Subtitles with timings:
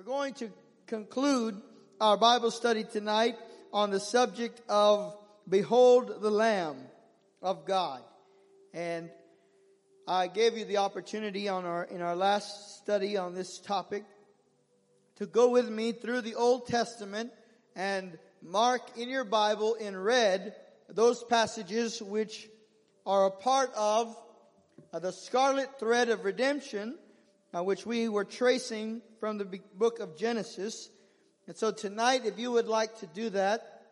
[0.00, 0.48] We're going to
[0.86, 1.60] conclude
[2.00, 3.36] our Bible study tonight
[3.70, 5.14] on the subject of
[5.46, 6.78] Behold the Lamb
[7.42, 8.00] of God.
[8.72, 9.10] And
[10.08, 14.04] I gave you the opportunity on our, in our last study on this topic
[15.16, 17.30] to go with me through the Old Testament
[17.76, 20.54] and mark in your Bible in red
[20.88, 22.48] those passages which
[23.04, 24.16] are a part of
[24.98, 26.96] the scarlet thread of redemption,
[27.52, 30.88] which we were tracing from the book of Genesis.
[31.46, 33.82] And so tonight, if you would like to do that,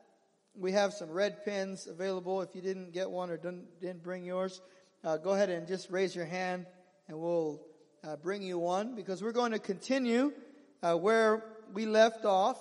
[0.57, 2.43] we have some red pens available.
[2.43, 4.61] If you didn't get one or didn't, bring yours,
[5.05, 6.67] uh, go ahead and just raise your hand
[7.09, 7.61] and we'll
[8.05, 10.33] uh, bring you one because we're going to continue
[10.83, 12.59] uh, where we left off.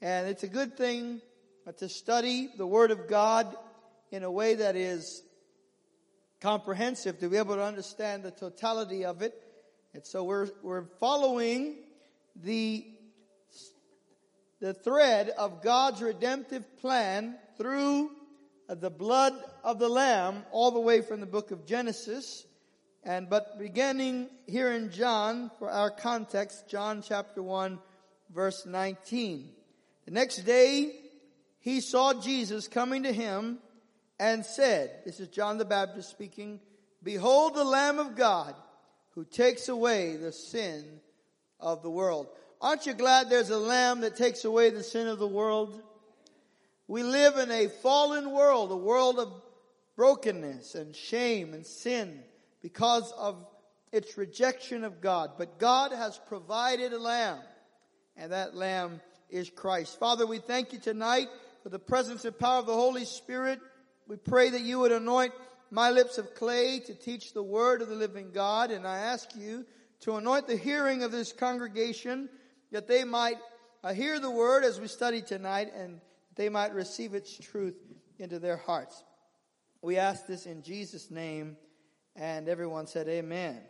[0.00, 1.20] And it's a good thing
[1.66, 3.54] uh, to study the Word of God
[4.10, 5.22] in a way that is
[6.40, 9.34] comprehensive, to be able to understand the totality of it.
[9.94, 11.76] And so we're, we're following
[12.36, 12.86] the,
[14.60, 18.10] the thread of God's redemptive plan through
[18.68, 19.32] the blood
[19.64, 22.44] of the Lamb all the way from the book of Genesis.
[23.02, 27.78] And, but beginning here in John, for our context, John chapter 1
[28.34, 29.48] verse 19.
[30.04, 30.94] The next day,
[31.60, 33.58] he saw Jesus coming to him
[34.20, 36.60] and said, this is John the Baptist speaking,
[37.02, 38.54] behold the Lamb of God
[39.18, 40.84] who takes away the sin
[41.58, 42.28] of the world.
[42.60, 45.82] Aren't you glad there's a lamb that takes away the sin of the world?
[46.86, 49.32] We live in a fallen world, a world of
[49.96, 52.22] brokenness and shame and sin
[52.62, 53.44] because of
[53.90, 55.32] its rejection of God.
[55.36, 57.40] But God has provided a lamb,
[58.16, 59.98] and that lamb is Christ.
[59.98, 61.26] Father, we thank you tonight
[61.64, 63.58] for the presence and power of the Holy Spirit.
[64.06, 65.32] We pray that you would anoint
[65.70, 69.34] my lips of clay to teach the word of the living God, and I ask
[69.36, 69.66] you
[70.00, 72.28] to anoint the hearing of this congregation
[72.70, 73.38] that they might
[73.82, 76.00] uh, hear the word as we study tonight and
[76.36, 77.74] they might receive its truth
[78.18, 79.02] into their hearts.
[79.82, 81.56] We ask this in Jesus' name,
[82.16, 83.60] and everyone said, Amen.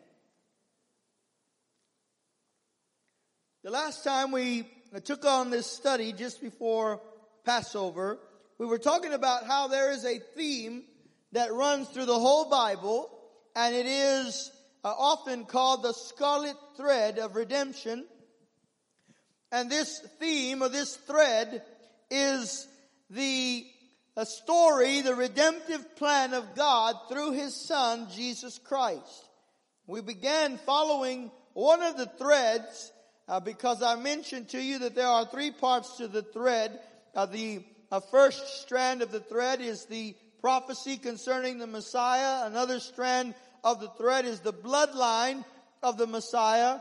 [3.65, 4.67] The last time we
[5.05, 7.01] took on this study just before
[7.45, 8.19] Passover,
[8.59, 10.85] we were talking about how there is a theme
[11.33, 13.11] that runs through the whole Bible,
[13.55, 14.51] and it is
[14.85, 18.07] uh, often called the scarlet thread of redemption.
[19.51, 21.63] And this theme or this thread
[22.11, 22.67] is
[23.11, 23.67] the
[24.17, 29.29] a story, the redemptive plan of God through His Son, Jesus Christ.
[29.87, 32.93] We began following one of the threads
[33.29, 36.81] uh, because I mentioned to you that there are three parts to the thread.
[37.15, 42.47] Uh, the uh, first strand of the thread is the prophecy concerning the Messiah.
[42.47, 43.35] Another strand
[43.65, 45.45] of the thread is the bloodline
[45.83, 46.81] of the Messiah.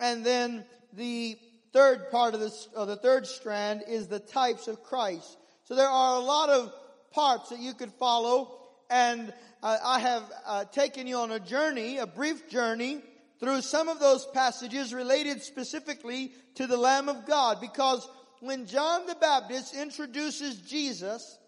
[0.00, 1.38] And then the
[1.72, 5.36] third part of this, or the third strand is the types of Christ.
[5.64, 6.72] So there are a lot of
[7.12, 8.58] parts that you could follow.
[8.90, 9.32] And
[9.62, 13.02] uh, I have uh, taken you on a journey, a brief journey
[13.40, 18.08] through some of those passages related specifically to the Lamb of God because
[18.40, 21.38] when John the Baptist introduces Jesus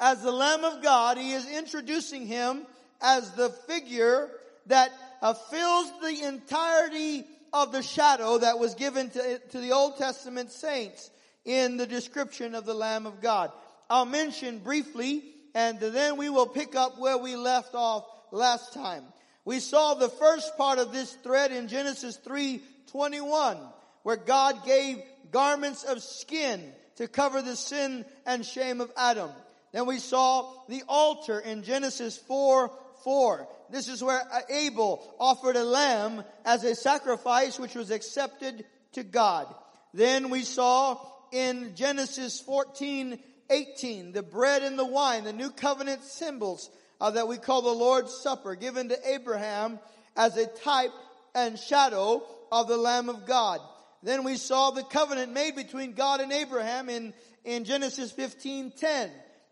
[0.00, 2.66] as the Lamb of God, he is introducing him
[3.00, 4.30] as the figure
[4.66, 4.90] that
[5.22, 10.50] uh, fills the entirety of the shadow that was given to, to the Old Testament
[10.50, 11.10] saints
[11.44, 13.52] in the description of the Lamb of God.
[13.88, 15.22] I'll mention briefly
[15.54, 19.04] and then we will pick up where we left off last time.
[19.44, 23.58] We saw the first part of this thread in Genesis 3:21
[24.02, 29.30] where God gave garments of skin to cover the sin and shame of Adam.
[29.74, 32.70] Then we saw the altar in Genesis 4,
[33.02, 33.48] 4.
[33.70, 39.52] This is where Abel offered a lamb as a sacrifice which was accepted to God.
[39.92, 43.18] Then we saw in Genesis 14,
[43.50, 46.70] 18, the bread and the wine, the new covenant symbols
[47.00, 49.80] uh, that we call the Lord's Supper given to Abraham
[50.16, 50.92] as a type
[51.34, 53.58] and shadow of the Lamb of God.
[54.04, 57.12] Then we saw the covenant made between God and Abraham in,
[57.44, 59.10] in Genesis 15, 10.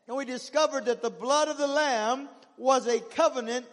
[0.09, 3.67] And we discovered that the blood of the Lamb was a covenant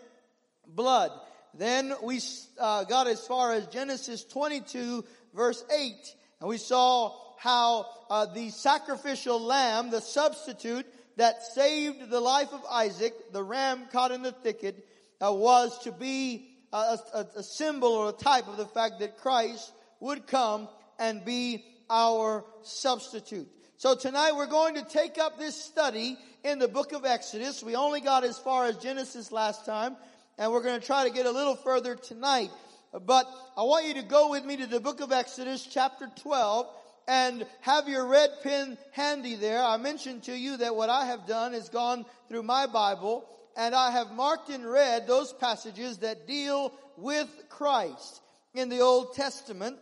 [0.68, 1.12] blood.
[1.54, 2.20] Then we
[2.60, 5.04] uh, got as far as Genesis 22
[5.34, 5.94] verse 8.
[6.40, 10.86] And we saw how uh, the sacrificial lamb, the substitute
[11.18, 14.88] that saved the life of Isaac, the ram caught in the thicket,
[15.22, 19.18] uh, was to be a, a, a symbol or a type of the fact that
[19.18, 23.48] Christ would come and be our substitute.
[23.80, 27.64] So tonight we're going to take up this study in the book of Exodus.
[27.64, 29.96] We only got as far as Genesis last time,
[30.38, 32.50] and we're going to try to get a little further tonight.
[32.92, 36.68] But I want you to go with me to the book of Exodus, chapter 12,
[37.08, 39.64] and have your red pen handy there.
[39.64, 43.25] I mentioned to you that what I have done is gone through my Bible,
[43.56, 48.20] and I have marked in red those passages that deal with Christ
[48.54, 49.78] in the Old Testament.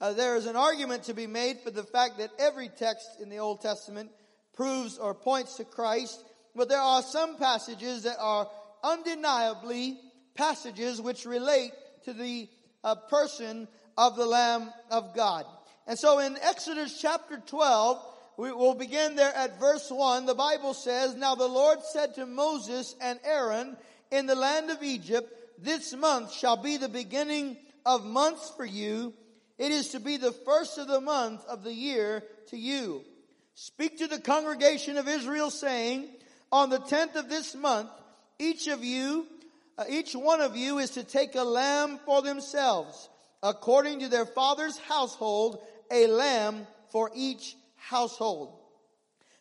[0.00, 3.28] Uh, there is an argument to be made for the fact that every text in
[3.28, 4.10] the Old Testament
[4.54, 6.24] proves or points to Christ,
[6.56, 8.48] but there are some passages that are
[8.82, 10.00] undeniably
[10.34, 11.72] passages which relate
[12.04, 12.48] to the
[12.82, 13.68] uh, person
[13.98, 15.44] of the Lamb of God.
[15.86, 18.02] And so in Exodus chapter 12,
[18.38, 20.24] we will begin there at verse 1.
[20.24, 23.76] The Bible says, Now the Lord said to Moses and Aaron
[24.10, 29.12] in the land of Egypt, This month shall be the beginning of months for you.
[29.60, 33.04] It is to be the first of the month of the year to you.
[33.54, 36.08] Speak to the congregation of Israel saying,
[36.50, 37.90] On the tenth of this month,
[38.40, 39.26] each of you
[39.80, 43.08] uh, each one of you is to take a lamb for themselves,
[43.42, 45.58] according to their father's household,
[45.90, 48.58] a lamb for each household.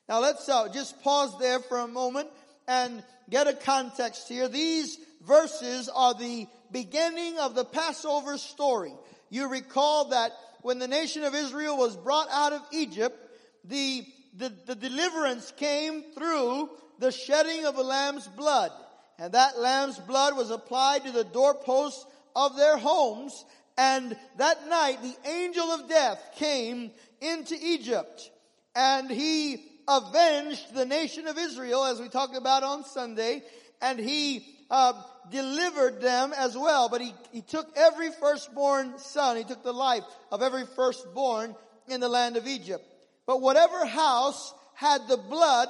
[0.07, 2.29] Now let's uh, just pause there for a moment
[2.69, 4.47] and get a context here.
[4.47, 8.93] These verses are the beginning of the Passover story.
[9.29, 10.31] You recall that
[10.61, 13.17] when the nation of Israel was brought out of Egypt,
[13.65, 14.05] the,
[14.37, 18.71] the, the deliverance came through the shedding of a lamb's blood.
[19.17, 22.05] And that lamb's blood was applied to the doorposts
[22.35, 23.45] of their homes.
[23.77, 26.91] And that night, the angel of death came
[27.21, 28.29] into Egypt.
[28.75, 33.43] And he avenged the nation of Israel, as we talked about on Sunday,
[33.81, 34.93] and he uh,
[35.31, 36.89] delivered them as well.
[36.89, 41.55] But he, he took every firstborn son, he took the life of every firstborn
[41.87, 42.85] in the land of Egypt.
[43.25, 45.69] But whatever house had the blood,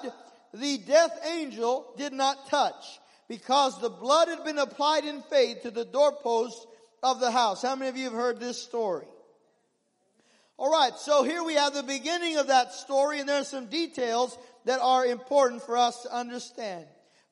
[0.53, 5.71] the death angel did not touch because the blood had been applied in faith to
[5.71, 6.67] the doorpost
[7.03, 7.61] of the house.
[7.61, 9.05] How many of you have heard this story?
[10.57, 13.67] All right, so here we have the beginning of that story, and there are some
[13.67, 16.85] details that are important for us to understand.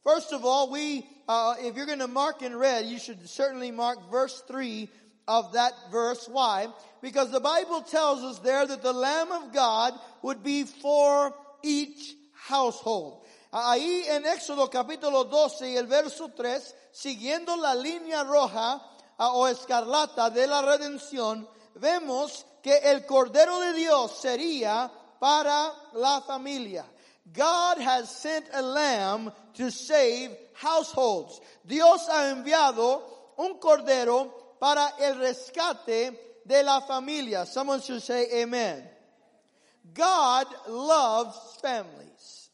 [0.07, 3.71] First of all, we, uh, if you're going to mark in red, you should certainly
[3.71, 4.87] mark verse 3
[5.27, 6.29] of that verse.
[6.31, 6.67] Why?
[7.01, 12.15] Because the Bible tells us there that the Lamb of God would be for each
[12.31, 13.25] household.
[13.51, 18.81] Ahí en Éxodo capítulo 12 y el verso 3, siguiendo la línea roja
[19.19, 21.45] o escarlata de la redención,
[21.75, 24.89] vemos que el Cordero de Dios sería
[25.19, 26.85] para la familia.
[27.33, 31.39] God has sent a lamb to save households.
[31.65, 33.01] Dios ha enviado
[33.37, 36.15] un cordero para el rescate
[36.45, 37.45] de la familia.
[37.45, 38.83] Someone should say amen.
[39.93, 42.49] God loves families.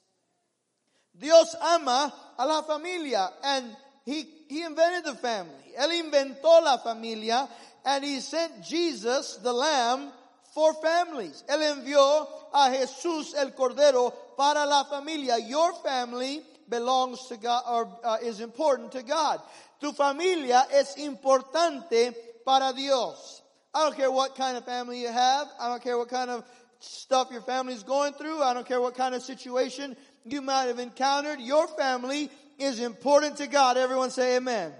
[1.17, 5.73] Dios ama a la familia and he, he invented the family.
[5.79, 7.47] Él inventó la familia
[7.85, 10.11] and he sent Jesus, the lamb,
[10.53, 11.43] for families.
[11.47, 15.37] Él envió a Jesús el Cordero para la familia.
[15.37, 19.39] Your family belongs to God or uh, is important to God.
[19.79, 22.13] Tu familia es importante
[22.45, 23.41] para Dios.
[23.73, 25.47] I don't care what kind of family you have.
[25.59, 26.43] I don't care what kind of
[26.79, 28.41] stuff your family is going through.
[28.41, 29.95] I don't care what kind of situation
[30.25, 31.39] you might have encountered.
[31.39, 32.29] Your family
[32.59, 33.77] is important to God.
[33.77, 34.73] Everyone say amen.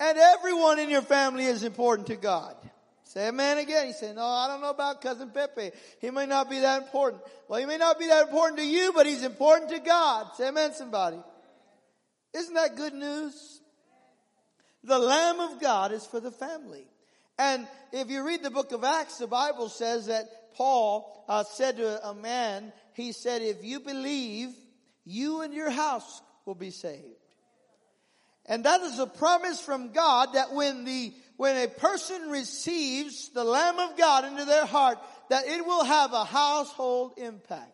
[0.00, 2.54] And everyone in your family is important to God.
[3.08, 3.86] Say amen again.
[3.86, 5.70] He said, no, I don't know about cousin Pepe.
[5.98, 7.22] He may not be that important.
[7.48, 10.26] Well, he may not be that important to you, but he's important to God.
[10.36, 11.16] Say amen somebody.
[12.34, 13.62] Isn't that good news?
[14.84, 16.86] The Lamb of God is for the family.
[17.38, 21.78] And if you read the book of Acts, the Bible says that Paul uh, said
[21.78, 24.50] to a man, he said, if you believe,
[25.06, 27.17] you and your house will be saved.
[28.48, 33.44] And that is a promise from God that when the, when a person receives the
[33.44, 37.72] Lamb of God into their heart, that it will have a household impact.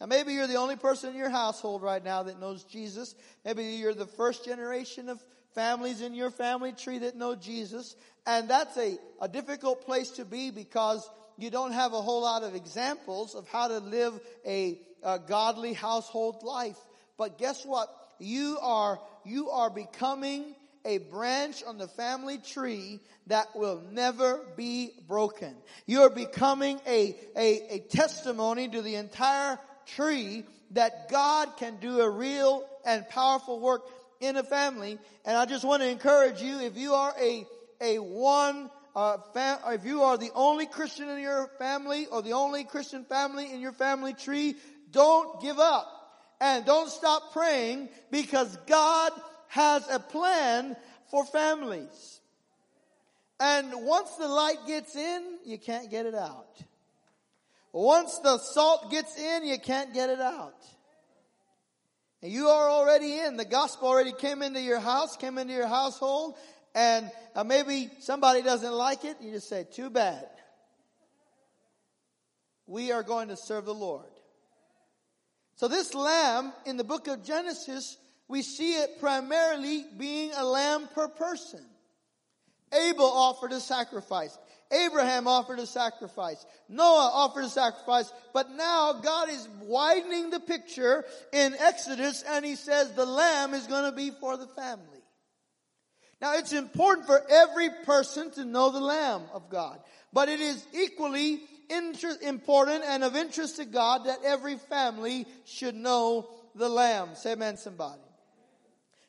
[0.00, 3.14] Now maybe you're the only person in your household right now that knows Jesus.
[3.44, 5.22] Maybe you're the first generation of
[5.54, 7.96] families in your family tree that know Jesus.
[8.26, 11.08] And that's a, a difficult place to be because
[11.38, 15.72] you don't have a whole lot of examples of how to live a, a godly
[15.72, 16.78] household life.
[17.18, 17.88] But guess what?
[18.18, 20.54] You are, you are becoming
[20.84, 25.54] a branch on the family tree that will never be broken.
[25.86, 32.08] You're becoming a, a, a testimony to the entire tree that God can do a
[32.08, 33.82] real and powerful work
[34.20, 34.98] in a family.
[35.24, 37.46] And I just want to encourage you, if you are a,
[37.80, 42.32] a one uh, fam- if you are the only Christian in your family or the
[42.32, 44.54] only Christian family in your family tree,
[44.90, 45.95] don't give up
[46.40, 49.12] and don't stop praying because God
[49.48, 50.76] has a plan
[51.10, 52.20] for families.
[53.38, 56.58] And once the light gets in, you can't get it out.
[57.72, 60.64] Once the salt gets in, you can't get it out.
[62.22, 63.36] And you are already in.
[63.36, 66.36] The gospel already came into your house, came into your household,
[66.74, 69.16] and uh, maybe somebody doesn't like it.
[69.20, 70.26] You just say, too bad.
[72.66, 74.15] We are going to serve the Lord.
[75.56, 77.96] So this lamb in the book of Genesis,
[78.28, 81.64] we see it primarily being a lamb per person.
[82.72, 84.36] Abel offered a sacrifice.
[84.70, 86.44] Abraham offered a sacrifice.
[86.68, 88.12] Noah offered a sacrifice.
[88.34, 93.66] But now God is widening the picture in Exodus and he says the lamb is
[93.66, 94.82] going to be for the family.
[96.20, 99.78] Now it's important for every person to know the lamb of God.
[100.12, 106.28] But it is equally important and of interest to God that every family should know
[106.54, 107.10] the lamb.
[107.14, 108.00] Say amen somebody.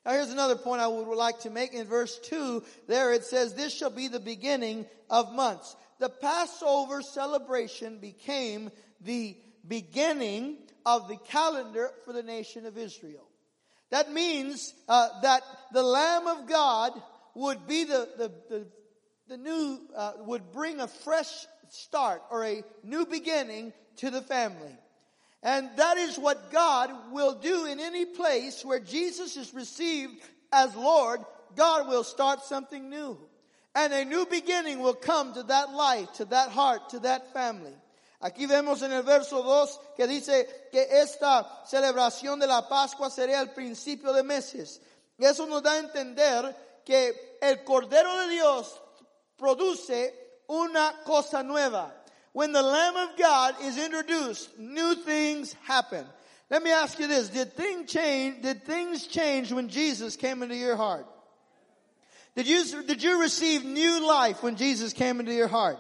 [0.06, 2.64] Now here's another point I would like to make in verse 2.
[2.88, 5.76] There it says, this shall be the beginning of months.
[6.00, 8.72] The Passover celebration became
[9.02, 9.36] the
[9.68, 13.28] beginning of the calendar for the nation of Israel.
[13.90, 15.42] That means uh, that
[15.74, 16.94] the Lamb of God
[17.36, 18.68] would be the, the, the,
[19.28, 24.76] the new, uh, would bring a fresh start or a new beginning to the family.
[25.44, 30.76] And that is what God will do in any place where Jesus is received as
[30.76, 31.20] Lord.
[31.56, 33.18] God will start something new.
[33.76, 37.74] And a new beginning will come to that life, to that heart, to that family.
[38.24, 43.42] Aquí vemos en el verso 2 que dice que esta celebración de la Pascua sería
[43.42, 44.80] el principio de meses.
[45.20, 48.82] Eso nos da a entender que el Cordero de Dios
[49.38, 50.12] produce
[50.50, 51.92] una cosa nueva.
[52.34, 56.06] When the Lamb of God is introduced, new things happen.
[56.50, 57.30] Let me ask you this.
[57.30, 61.06] Did things change, did things change when Jesus came into your heart?
[62.36, 65.80] Did you, did you receive new life when Jesus came into your heart?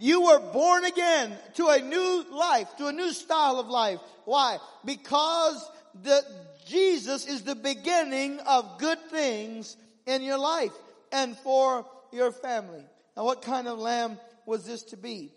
[0.00, 4.00] You were born again to a new life, to a new style of life.
[4.24, 4.58] Why?
[4.84, 5.70] Because
[6.02, 6.22] the,
[6.66, 10.72] Jesus is the beginning of good things in your life
[11.12, 12.84] and for your family.
[13.16, 15.32] Now what kind of lamb was this to be?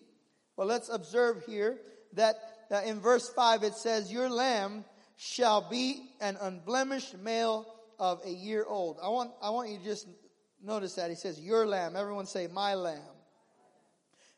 [0.56, 1.78] Well, let's observe here
[2.14, 2.36] that
[2.72, 7.66] uh, in verse 5 it says, Your lamb shall be an unblemished male
[8.00, 8.98] of a year old.
[9.02, 10.08] I want, I want you to just
[10.64, 11.10] notice that.
[11.10, 11.96] He says, Your lamb.
[11.96, 13.02] Everyone say, My lamb.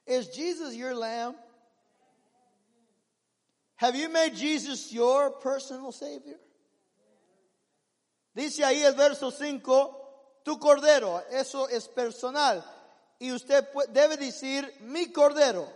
[0.06, 1.36] Is Jesus your lamb?
[3.76, 6.36] Have you made Jesus your personal Savior?
[8.36, 9.62] Dice ahí el verso 5,
[10.50, 12.64] tu cordero, eso es personal.
[13.20, 15.68] y usted debe decir mi cordero.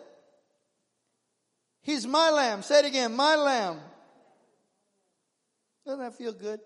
[1.82, 2.64] He's my lamb.
[2.64, 3.80] Say it again, my lamb.
[5.86, 6.60] Doesn't that feel good?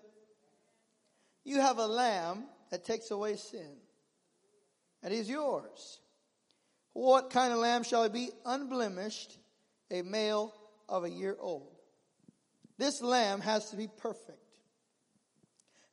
[1.44, 3.76] You have a lamb that takes away sin.
[5.02, 6.00] And he's yours.
[6.94, 8.30] What kind of lamb shall it be?
[8.46, 9.36] Unblemished,
[9.90, 10.54] a male
[10.88, 11.76] of a year old.
[12.78, 14.38] This lamb has to be perfect.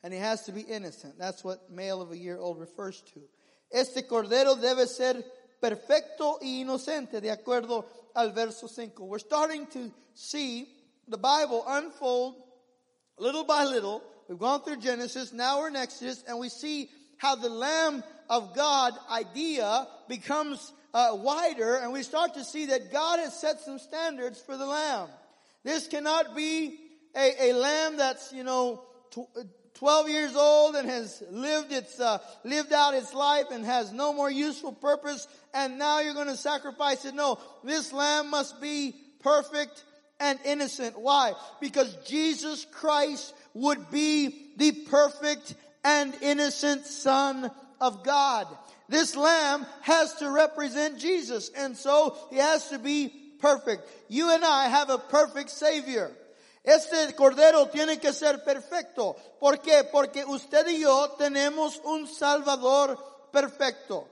[0.06, 1.18] And he has to be innocent.
[1.18, 3.20] That's what male of a year old refers to.
[3.72, 5.20] Este cordero debe ser
[5.60, 7.84] perfecto e inocente, de acuerdo
[8.14, 9.00] al verso 5.
[9.00, 10.68] We're starting to see
[11.08, 12.36] the Bible unfold
[13.18, 14.00] little by little.
[14.28, 18.54] We've gone through Genesis, now we're in Exodus, and we see how the Lamb of
[18.54, 23.80] God idea becomes uh, wider, and we start to see that God has set some
[23.80, 25.08] standards for the Lamb.
[25.64, 26.78] This cannot be
[27.16, 28.84] a, a lamb that's, you know,
[29.76, 34.12] 12 years old and has lived its, uh, lived out its life and has no
[34.12, 37.14] more useful purpose and now you're going to sacrifice it.
[37.14, 39.84] No, this lamb must be perfect
[40.18, 40.98] and innocent.
[40.98, 41.34] Why?
[41.60, 45.54] Because Jesus Christ would be the perfect
[45.84, 48.46] and innocent son of God.
[48.88, 53.88] This lamb has to represent Jesus and so he has to be perfect.
[54.08, 56.12] You and I have a perfect savior.
[56.66, 59.14] Este cordero tiene que ser perfecto.
[59.38, 59.84] ¿Por qué?
[59.84, 62.98] Porque usted y yo tenemos un Salvador
[63.32, 64.08] perfecto.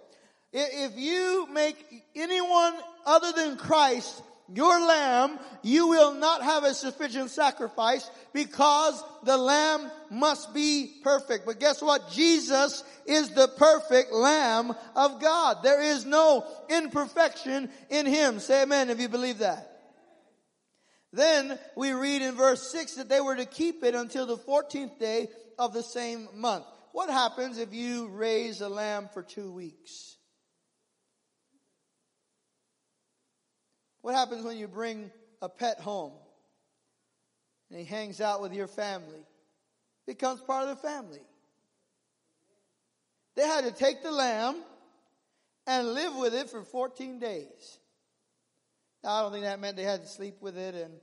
[0.52, 1.76] If you make
[2.14, 9.36] anyone other than Christ your lamb, you will not have a sufficient sacrifice because the
[9.36, 11.46] lamb must be perfect.
[11.46, 12.12] But guess what?
[12.12, 15.64] Jesus is the perfect lamb of God.
[15.64, 18.38] There is no imperfection in him.
[18.38, 19.73] Say amen if you believe that.
[21.14, 24.98] Then we read in verse 6 that they were to keep it until the 14th
[24.98, 25.28] day
[25.60, 26.64] of the same month.
[26.90, 30.16] What happens if you raise a lamb for two weeks?
[34.02, 36.14] What happens when you bring a pet home
[37.70, 39.24] and he hangs out with your family?
[40.08, 41.22] Becomes part of the family.
[43.36, 44.60] They had to take the lamb
[45.64, 47.78] and live with it for 14 days.
[49.04, 50.94] Now, I don't think that meant they had to sleep with it and,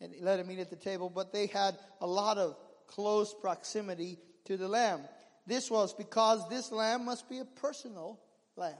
[0.00, 2.54] and let him eat at the table, but they had a lot of
[2.86, 5.00] close proximity to the lamb.
[5.46, 8.20] This was because this lamb must be a personal
[8.56, 8.74] lamb.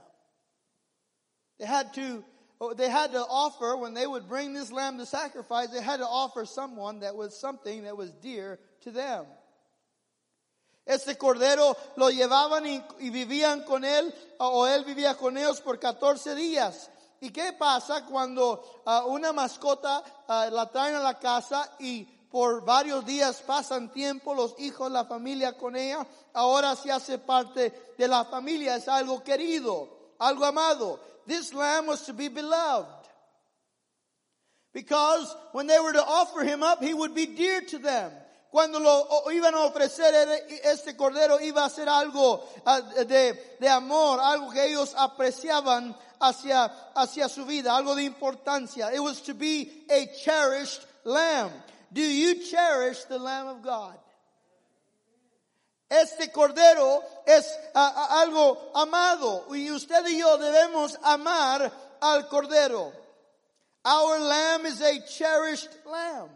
[1.59, 2.23] They had to
[2.61, 5.97] oh, they had to offer when they would bring this lamb to sacrifice, they had
[5.97, 9.25] to offer someone that was something that was dear to them.
[10.85, 15.79] Este cordero lo llevaban y, y, vivían con él, o él vivía con ellos por
[15.79, 16.89] 14 días.
[17.19, 22.63] ¿Y qué pasa cuando uh, una mascota uh, la traen a la casa y por
[22.63, 26.05] varios días pasan tiempo los hijos, la familia con ella?
[26.33, 30.99] Ahora se hace parte de la familia, es algo querido, algo amado.
[31.25, 32.97] This lamb was to be beloved.
[34.73, 38.11] Because when they were to offer him up, he would be dear to them.
[38.51, 40.13] Cuando lo iban a ofrecer
[40.63, 46.71] este cordero iba a ser algo ah, de, de amor, algo que ellos apreciaban hacia,
[46.95, 48.93] hacia su vida, algo de importancia.
[48.93, 51.51] It was to be a cherished lamb.
[51.91, 53.95] Do you cherish the Lamb of God?
[55.89, 61.71] Este cordero es uh, algo amado y usted y yo debemos amar
[62.01, 62.91] al cordero.
[63.85, 66.29] Our lamb is a cherished lamb.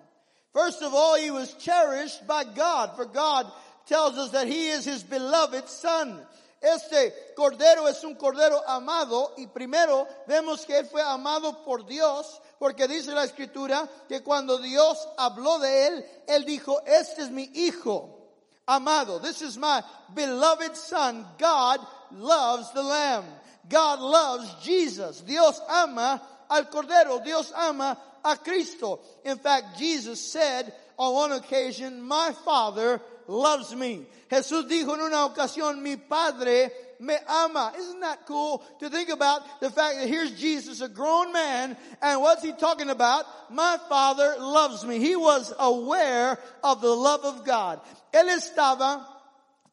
[0.53, 3.51] First of all, he was cherished by God, for God
[3.87, 6.21] tells us that he is his beloved son.
[6.61, 12.39] Este cordero es un cordero amado y primero vemos que él fue amado por Dios
[12.59, 17.49] porque dice la escritura que cuando Dios habló de él, él dijo, este es mi
[17.55, 18.21] hijo
[18.67, 19.19] amado.
[19.19, 19.81] This is my
[20.13, 21.25] beloved son.
[21.39, 21.79] God
[22.11, 23.25] loves the lamb.
[23.67, 25.21] God loves Jesus.
[25.21, 27.23] Dios ama al cordero.
[27.23, 28.99] Dios ama a Cristo.
[29.25, 33.01] In fact, Jesus said on one occasion, my father
[33.31, 34.05] loves me.
[34.29, 37.73] Jesús dijo en una ocasión, mi padre me ama.
[37.77, 42.21] Isn't that cool to think about the fact that here's Jesus, a grown man, and
[42.21, 43.25] what's he talking about?
[43.49, 44.99] My father loves me.
[44.99, 47.81] He was aware of the love of God.
[48.13, 49.05] Él estaba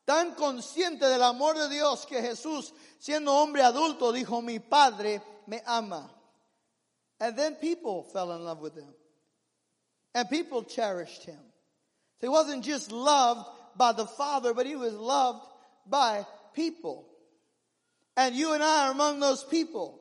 [0.06, 5.60] tan consciente del amor de Dios que Jesús, siendo hombre adulto, dijo, mi padre me
[5.66, 6.08] ama.
[7.20, 8.94] And then people fell in love with him.
[10.14, 11.38] And people cherished him.
[12.20, 15.46] So he wasn't just loved by the Father, but he was loved
[15.86, 17.06] by people.
[18.16, 20.00] And you and I are among those people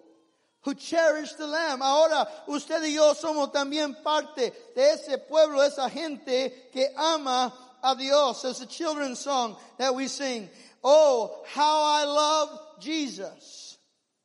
[0.63, 1.81] who cherish the Lamb.
[1.81, 7.95] Ahora, usted y yo somos también parte de ese pueblo, esa gente que ama a
[7.95, 8.43] Dios.
[8.43, 10.49] As a children's song that we sing.
[10.83, 13.77] Oh, how I love Jesus.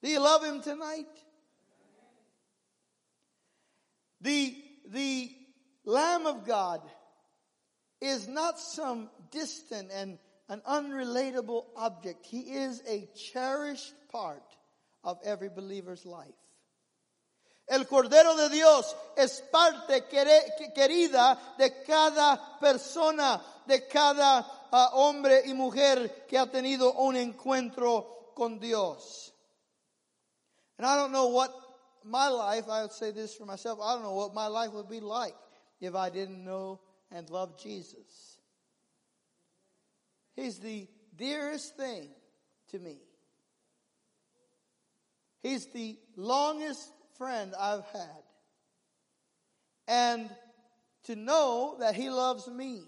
[0.02, 1.06] Do you love him tonight?
[4.22, 4.56] The,
[4.88, 5.30] the
[5.84, 6.80] Lamb of God
[8.00, 10.18] is not some distant and
[10.48, 12.24] an unrelatable object.
[12.26, 14.44] He is a cherished part
[15.02, 16.28] of every believer's life.
[17.68, 24.40] El Cordero de Dios es parte querida de cada persona, de cada
[24.70, 29.32] uh, hombre y mujer que ha tenido un encuentro con Dios.
[30.76, 31.54] And I don't know what
[32.04, 34.88] my life, I would say this for myself, I don't know what my life would
[34.88, 35.34] be like
[35.80, 38.31] if I didn't know and love Jesus.
[40.34, 42.08] He's the dearest thing
[42.70, 42.98] to me.
[45.42, 48.22] He's the longest friend I've had.
[49.88, 50.30] And
[51.04, 52.82] to know that He loves me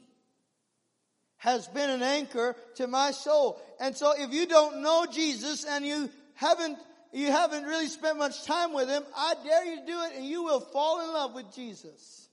[1.39, 3.61] has been an anchor to my soul.
[3.79, 6.79] And so if you don't know Jesus and you haven't
[7.13, 10.25] you haven't really spent much time with him, I dare you to do it and
[10.25, 12.29] you will fall in love with Jesus.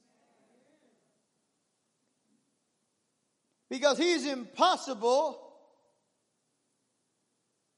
[3.71, 5.39] Because he's impossible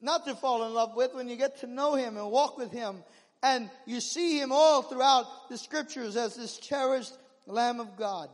[0.00, 2.72] not to fall in love with when you get to know him and walk with
[2.72, 3.04] him.
[3.44, 7.12] And you see him all throughout the scriptures as this cherished
[7.46, 8.28] Lamb of God.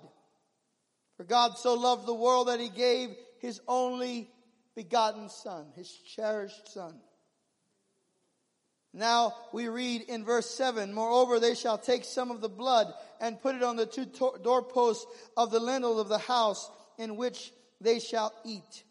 [1.18, 4.30] For God so loved the world that he gave his only
[4.74, 6.94] begotten Son, his cherished Son.
[8.94, 13.40] Now we read in verse 7, Moreover, they shall take some of the blood and
[13.40, 14.06] put it on the two
[14.42, 15.04] doorposts
[15.36, 18.84] of the lintel of the house in which they shall eat.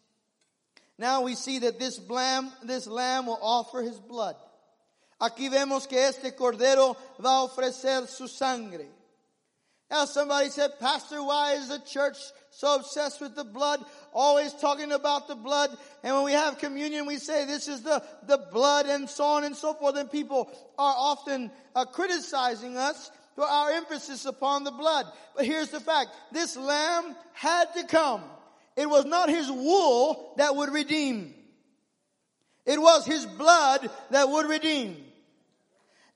[0.98, 4.36] Now we see that this lamb, this lamb will offer his blood.
[5.20, 8.86] Aquí vemos que este cordero va a ofrecer su sangre.
[9.90, 12.16] Now somebody said, Pastor, why is the church
[12.50, 13.84] so obsessed with the blood?
[14.14, 15.76] Always talking about the blood.
[16.04, 19.44] And when we have communion, we say this is the, the blood and so on
[19.44, 19.96] and so forth.
[19.96, 23.10] And people are often uh, criticizing us
[23.44, 25.06] our emphasis upon the blood.
[25.36, 26.10] But here's the fact.
[26.32, 28.22] This lamb had to come.
[28.76, 31.34] It was not his wool that would redeem.
[32.66, 34.96] It was his blood that would redeem.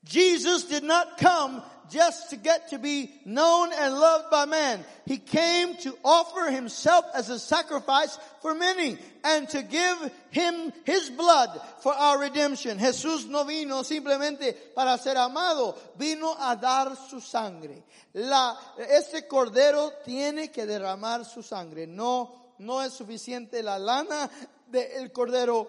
[0.04, 4.84] Jesus did not come just to get to be known and loved by man.
[5.06, 11.10] He came to offer himself as a sacrifice for many and to give him his
[11.10, 12.78] blood for our redemption.
[12.78, 17.82] Jesús no vino simplemente para ser amado, vino a dar su sangre.
[18.14, 21.86] La, este cordero tiene que derramar su sangre.
[21.86, 24.30] No, no es suficiente la lana
[24.66, 25.68] del cordero.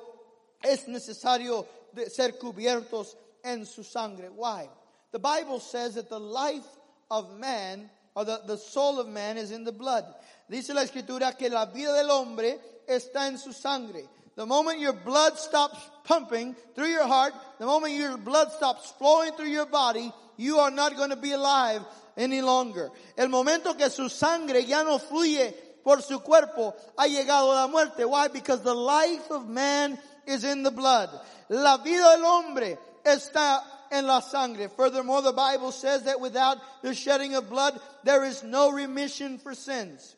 [0.61, 4.29] Es necesario de ser cubiertos en su sangre.
[4.29, 4.69] Why?
[5.11, 6.65] The Bible says that the life
[7.09, 10.05] of man, or the, the soul of man is in the blood.
[10.49, 14.07] Dice la escritura que la vida del hombre está en su sangre.
[14.35, 19.31] The moment your blood stops pumping through your heart, the moment your blood stops flowing
[19.33, 21.81] through your body, you are not going to be alive
[22.17, 22.91] any longer.
[23.17, 28.05] El momento que su sangre ya no fluye por su cuerpo, ha llegado la muerte.
[28.05, 28.27] Why?
[28.27, 31.09] Because the life of man is in the blood.
[31.49, 34.69] La vida del hombre está en la sangre.
[34.69, 39.53] Furthermore, the Bible says that without the shedding of blood, there is no remission for
[39.53, 40.15] sins.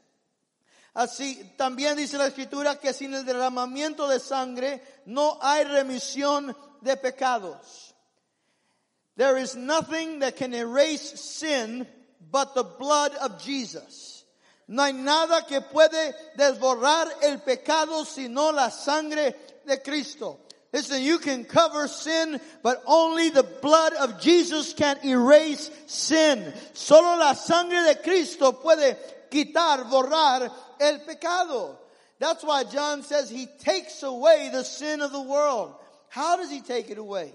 [0.96, 6.98] Así, también dice la escritura que sin el derramamiento de sangre no hay remisión de
[6.98, 7.94] pecados.
[9.16, 11.86] There is nothing that can erase sin
[12.32, 14.26] but the blood of Jesus.
[14.68, 20.40] No hay nada que puede desborrar el pecado sino la sangre de Cristo.
[20.78, 26.54] Listen, you can cover sin, but only the blood of Jesus can erase sin.
[26.74, 28.96] Solo la sangre de Cristo puede
[29.32, 31.80] quitar, borrar el pecado.
[32.20, 35.74] That's why John says he takes away the sin of the world.
[36.10, 37.34] How does he take it away?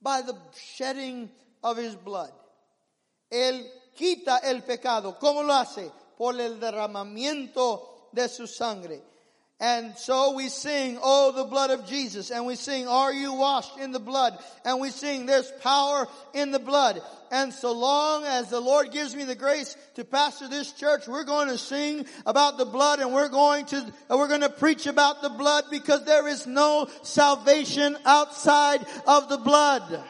[0.00, 1.28] By the shedding
[1.62, 2.32] of his blood.
[3.30, 3.62] Él
[3.94, 5.18] quita el pecado.
[5.20, 5.92] ¿Cómo lo hace?
[6.16, 7.82] Por el derramamiento
[8.14, 9.02] de su sangre.
[9.60, 12.30] And so we sing, Oh, the blood of Jesus.
[12.30, 14.36] And we sing, Are you washed in the blood?
[14.64, 17.00] And we sing, There's power in the blood.
[17.30, 21.24] And so long as the Lord gives me the grace to pastor this church, we're
[21.24, 25.22] going to sing about the blood and we're going to, we're going to preach about
[25.22, 30.04] the blood because there is no salvation outside of the blood.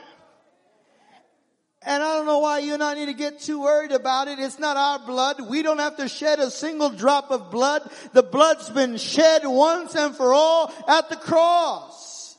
[1.87, 4.39] And I don't know why you and I need to get too worried about it.
[4.39, 5.41] It's not our blood.
[5.49, 7.91] We don't have to shed a single drop of blood.
[8.13, 12.39] The blood's been shed once and for all at the cross.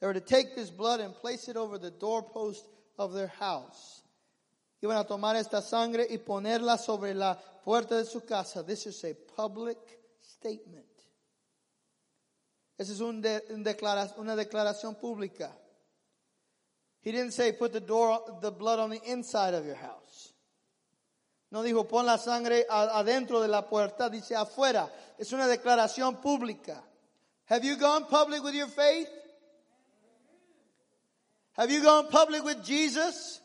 [0.00, 2.66] They were to take this blood and place it over the doorpost
[2.98, 4.02] of their house.
[4.82, 8.62] Iban a tomar esta sangre y ponerla sobre la puerta de su casa.
[8.62, 9.76] This is a public
[10.22, 10.86] statement.
[12.78, 15.54] Esa es una declaración pública.
[17.02, 20.32] He didn't say put the door, the blood on the inside of your house.
[21.50, 24.88] No dijo pon la sangre adentro de la puerta, dice afuera.
[25.18, 26.82] Es una declaración pública.
[27.46, 29.08] Have you gone public with your faith?
[31.54, 33.40] Have you gone public with Jesus?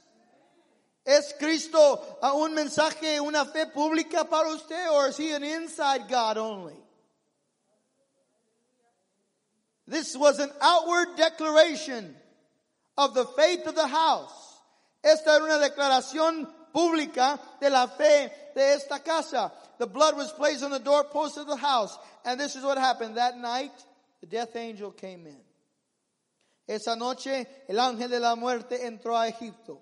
[1.05, 6.37] ¿Es Cristo un mensaje, una fe pública para usted or is he an inside God
[6.37, 6.75] only?
[9.87, 12.15] This was an outward declaration
[12.97, 14.60] of the faith of the house.
[15.03, 19.51] Esta era una declaración pública de la fe de esta casa.
[19.77, 21.97] The blood was placed on the doorpost of the house.
[22.23, 23.17] And this is what happened.
[23.17, 23.73] That night,
[24.21, 25.38] the death angel came in.
[26.67, 29.77] Esa noche, el ángel de la muerte entró a Egipto.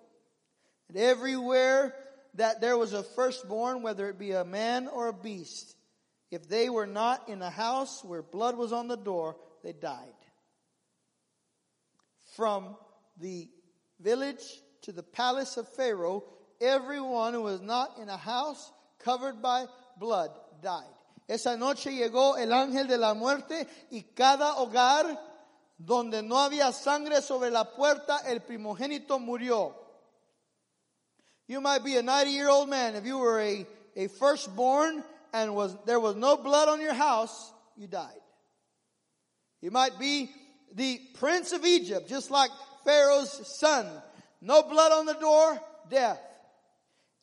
[0.89, 1.95] And everywhere
[2.35, 5.75] that there was a firstborn, whether it be a man or a beast,
[6.31, 10.13] if they were not in a house where blood was on the door, they died.
[12.35, 12.75] From
[13.19, 13.49] the
[13.99, 14.43] village
[14.83, 16.23] to the palace of Pharaoh,
[16.59, 19.65] everyone who was not in a house covered by
[19.97, 20.83] blood died.
[21.27, 25.17] Esa noche llegó el ángel de la muerte y cada hogar
[25.77, 29.73] donde no había sangre sobre la puerta, el primogénito murió.
[31.47, 32.95] You might be a 90 year old man.
[32.95, 37.51] If you were a, a firstborn and was, there was no blood on your house,
[37.75, 38.21] you died.
[39.61, 40.29] You might be
[40.73, 42.51] the prince of Egypt, just like
[42.85, 43.87] Pharaoh's son.
[44.41, 46.19] No blood on the door, death.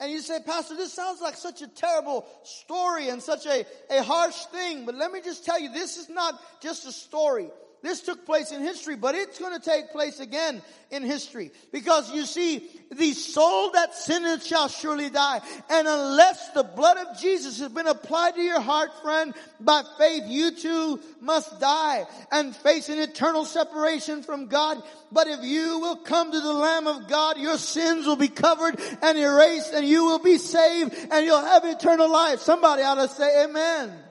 [0.00, 4.02] And you say, Pastor, this sounds like such a terrible story and such a, a
[4.02, 4.86] harsh thing.
[4.86, 7.50] But let me just tell you, this is not just a story.
[7.82, 11.50] This took place in history, but it's going to take place again in history.
[11.72, 15.40] Because you see, the soul that sinneth shall surely die.
[15.70, 20.24] And unless the blood of Jesus has been applied to your heart, friend, by faith,
[20.26, 24.82] you too must die and face an eternal separation from God.
[25.10, 28.78] But if you will come to the Lamb of God, your sins will be covered
[29.00, 32.40] and erased and you will be saved and you'll have eternal life.
[32.40, 34.09] Somebody ought to say amen.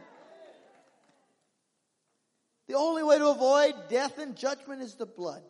[2.69, 5.41] The only way to avoid death and judgment is the blood.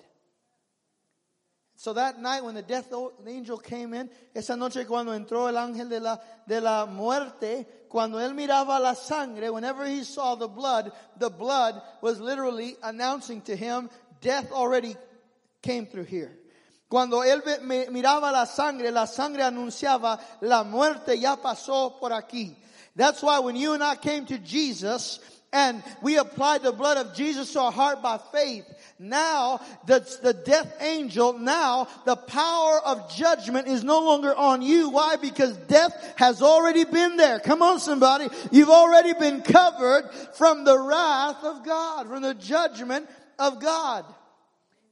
[1.75, 2.93] So that night when the death
[3.27, 8.19] angel came in, esa noche cuando entró el ángel de la, de la muerte, cuando
[8.19, 13.53] él miraba la sangre, whenever he saw the blood, the blood was literally announcing to
[13.53, 13.89] him,
[14.21, 14.95] death already
[15.61, 16.31] came through here.
[16.89, 17.41] Cuando él
[17.91, 22.55] miraba la sangre, la sangre anunciaba, la muerte ya pasó por aquí.
[22.95, 25.19] That's why when you and I came to Jesus,
[25.51, 28.65] and we applied the blood of Jesus to our heart by faith,
[28.99, 34.89] now the, the death angel, now the power of judgment is no longer on you.
[34.89, 35.15] Why?
[35.15, 37.39] Because death has already been there.
[37.39, 38.27] Come on somebody.
[38.51, 43.09] You've already been covered from the wrath of God, from the judgment
[43.39, 44.05] of God.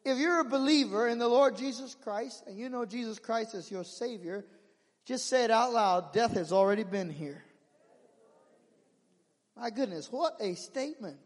[0.06, 3.70] If you're a believer in the Lord Jesus Christ and you know Jesus Christ as
[3.70, 4.46] your Savior,
[5.06, 6.14] just say it out loud.
[6.14, 7.44] Death has already been here.
[9.60, 11.18] My goodness, what a statement.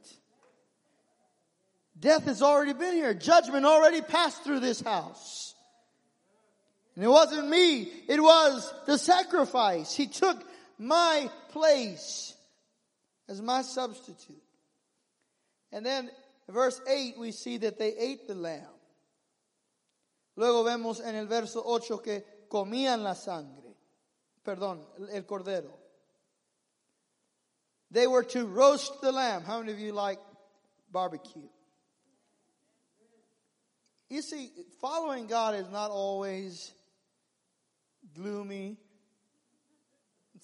[2.00, 3.14] Death has already been here.
[3.14, 5.54] Judgment already passed through this house.
[6.96, 7.92] And it wasn't me.
[8.08, 9.94] It was the sacrifice.
[9.94, 10.42] He took
[10.78, 12.34] my place
[13.28, 14.42] as my substitute.
[15.72, 16.10] And then
[16.50, 18.66] verse 8 we see that they ate the lamb.
[20.38, 23.76] Luego vemos en el verso 8 que comían la sangre.
[24.44, 24.80] Perdón,
[25.12, 25.81] el cordero.
[27.92, 29.44] They were to roast the lamb.
[29.44, 30.20] How many of you like
[30.92, 31.50] barbecue?
[34.10, 34.50] You see,
[34.80, 36.72] following God is not always
[38.16, 38.78] gloomy,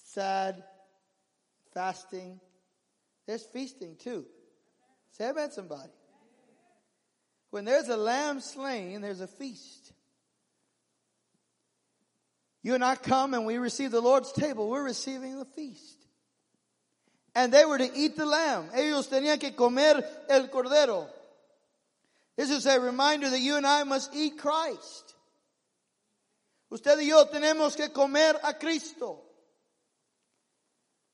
[0.04, 0.62] sad,
[1.74, 2.40] fasting.
[3.26, 4.26] There's feasting too.
[5.12, 5.90] Say amen, somebody.
[7.50, 9.92] When there's a lamb slain, there's a feast.
[12.62, 15.97] You and I come and we receive the Lord's table, we're receiving the feast.
[17.34, 18.70] And they were to eat the lamb.
[18.74, 21.06] Ellos tenían que comer el cordero.
[22.36, 25.14] This is a reminder that you and I must eat Christ.
[26.70, 29.18] Usted y yo tenemos que comer a Cristo.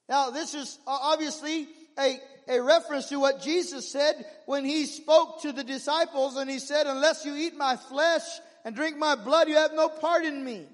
[0.09, 1.66] Now, this is obviously
[1.98, 6.59] a, a reference to what Jesus said when he spoke to the disciples and he
[6.59, 8.22] said, unless you eat my flesh
[8.64, 10.66] and drink my blood, you have no part in me.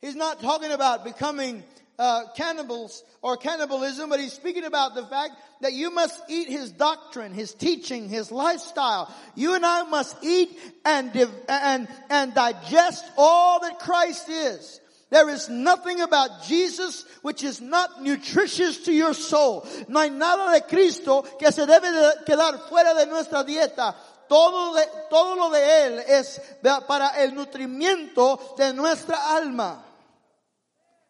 [0.00, 1.62] He's not talking about becoming
[2.02, 6.72] uh, cannibals or cannibalism, but he's speaking about the fact that you must eat his
[6.72, 9.08] doctrine, his teaching, his lifestyle.
[9.36, 11.14] You and I must eat and
[11.48, 14.80] and and digest all that Christ is.
[15.10, 19.64] There is nothing about Jesus which is not nutritious to your soul.
[19.86, 23.94] No hay nada de Cristo que se debe de quedar fuera de nuestra dieta.
[24.28, 26.40] Todo, de, todo lo de Él es
[26.88, 29.91] para el nutrimiento de nuestra alma.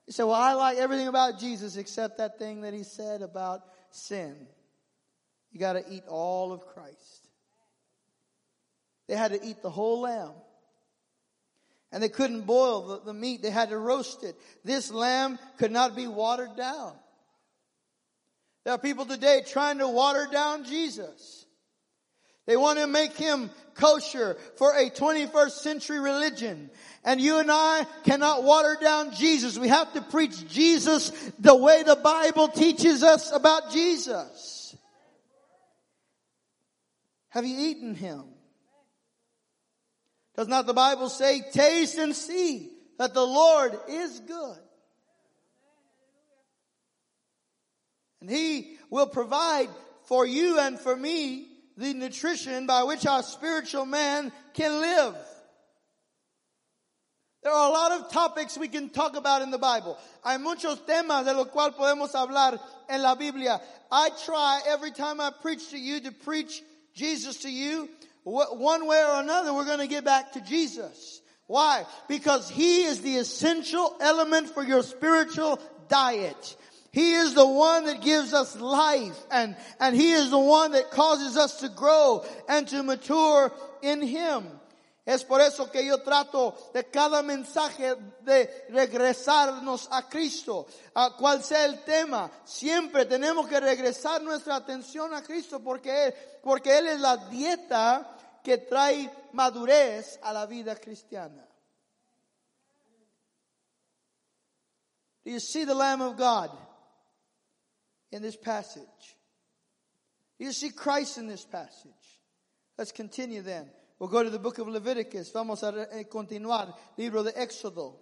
[0.07, 3.63] You say, well, I like everything about Jesus except that thing that he said about
[3.91, 4.35] sin.
[5.53, 7.29] You got to eat all of Christ.
[9.09, 10.33] They had to eat the whole lamb.
[11.93, 13.43] And they couldn't boil the, the meat.
[13.43, 14.35] They had to roast it.
[14.65, 16.95] This lamb could not be watered down.
[18.65, 21.42] There are people today trying to water down Jesus.
[22.47, 26.71] They want to make him kosher for a 21st century religion.
[27.05, 29.59] And you and I cannot water down Jesus.
[29.59, 34.75] We have to preach Jesus the way the Bible teaches us about Jesus.
[37.31, 38.25] Have you eaten him?
[40.37, 44.59] Does not the Bible say, taste and see that the Lord is good?
[48.21, 49.69] And he will provide
[50.05, 55.17] for you and for me the nutrition by which our spiritual man can live.
[57.43, 59.99] There are a lot of topics we can talk about in the Bible.
[60.25, 62.59] Hay muchos temas de los cuales podemos hablar
[62.89, 63.61] en la Biblia.
[63.91, 66.63] I try every time I preach to you to preach
[66.95, 67.89] Jesus to you.
[68.23, 71.21] One way or another, we're going to get back to Jesus.
[71.49, 71.85] Why?
[72.07, 76.57] Because He is the essential element for your spiritual diet.
[76.93, 80.91] He is the one that gives us life and, and He is the one that
[80.91, 83.51] causes us to grow and to mature
[83.81, 84.45] in Him.
[85.05, 91.43] Es por eso que yo trato de cada mensaje de regresarnos a Cristo, a cual
[91.43, 92.31] sea el tema.
[92.45, 98.17] Siempre tenemos que regresar nuestra atención a Cristo porque Él, porque Él es la dieta
[98.45, 101.49] que trae madurez a la vida cristiana.
[105.25, 106.51] Do you see the Lamb of God
[108.13, 109.17] in this passage?
[110.39, 112.21] You see Christ in this passage?
[112.79, 113.69] Let's continue then.
[113.99, 115.31] We'll go to the book of Leviticus.
[115.33, 116.75] Vamos a eh, continuar.
[116.97, 117.95] Libro de Éxodo.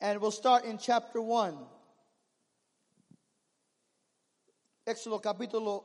[0.00, 1.56] And we'll start in chapter 1.
[4.86, 5.84] Éxodo capítulo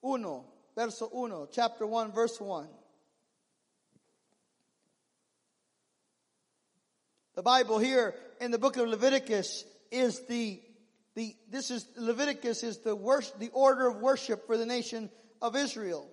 [0.00, 0.44] 1,
[0.76, 2.68] verso 1, chapter 1, verse 1.
[7.34, 10.60] The Bible here in the book of Leviticus is the,
[11.14, 15.56] the this is, Leviticus is the worship, the order of worship for the nation of
[15.56, 16.08] Israel.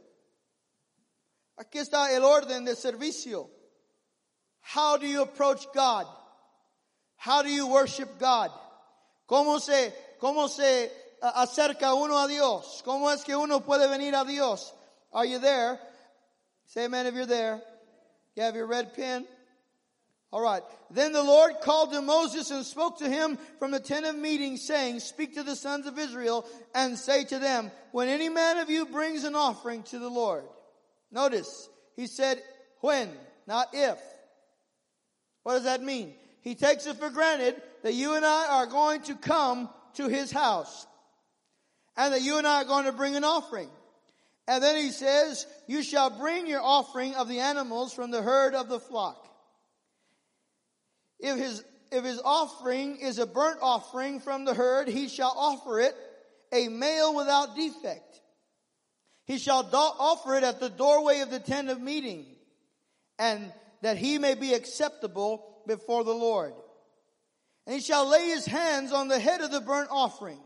[1.59, 3.47] Aquí está el orden de servicio.
[4.61, 6.07] How do you approach God?
[7.17, 8.51] How do you worship God?
[9.29, 12.83] ¿Cómo se, cómo se uh, acerca uno a Dios?
[12.85, 14.73] ¿Cómo es que uno puede venir a Dios?
[15.13, 15.79] Are you there?
[16.65, 17.61] Say amen if you're there.
[18.35, 19.25] You have your red pen?
[20.35, 20.63] All right.
[20.91, 24.57] Then the Lord called to Moses and spoke to him from the tent of meeting
[24.57, 28.69] saying, speak to the sons of Israel and say to them, when any man of
[28.69, 30.43] you brings an offering to the Lord.
[31.09, 32.41] Notice, he said
[32.81, 33.09] when,
[33.47, 33.97] not if.
[35.43, 36.13] What does that mean?
[36.41, 40.33] He takes it for granted that you and I are going to come to his
[40.33, 40.85] house
[41.95, 43.69] and that you and I are going to bring an offering.
[44.49, 48.53] And then he says, you shall bring your offering of the animals from the herd
[48.53, 49.21] of the flock.
[51.19, 55.79] If his, if his offering is a burnt offering from the herd, he shall offer
[55.79, 55.95] it
[56.51, 58.21] a male without defect.
[59.25, 62.25] He shall do- offer it at the doorway of the tent of meeting
[63.17, 63.51] and
[63.81, 66.53] that he may be acceptable before the Lord.
[67.65, 70.39] And he shall lay his hands on the head of the burnt offering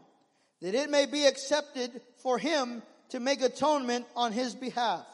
[0.62, 5.06] that it may be accepted for him to make atonement on his behalf.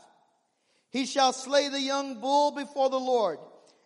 [0.89, 3.39] He shall slay the young bull before the Lord,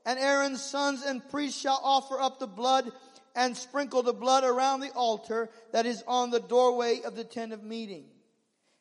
[0.09, 2.91] and Aaron's sons and priests shall offer up the blood
[3.35, 7.53] and sprinkle the blood around the altar that is on the doorway of the tent
[7.53, 8.05] of meeting.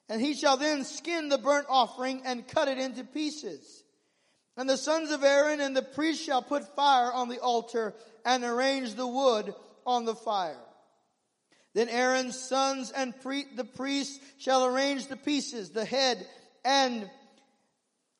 [0.08, 3.84] And he shall then skin the burnt offering and cut it into pieces.
[4.56, 7.92] And the sons of Aaron and the priests shall put fire on the altar
[8.24, 9.54] and arrange the wood
[9.86, 10.56] on the fire.
[11.74, 16.26] Then Aaron's sons and pre- the priests shall arrange the pieces, the head,
[16.64, 17.02] and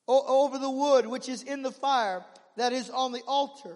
[0.07, 2.23] o- over the wood which is in the fire
[2.59, 3.75] that is on the altar.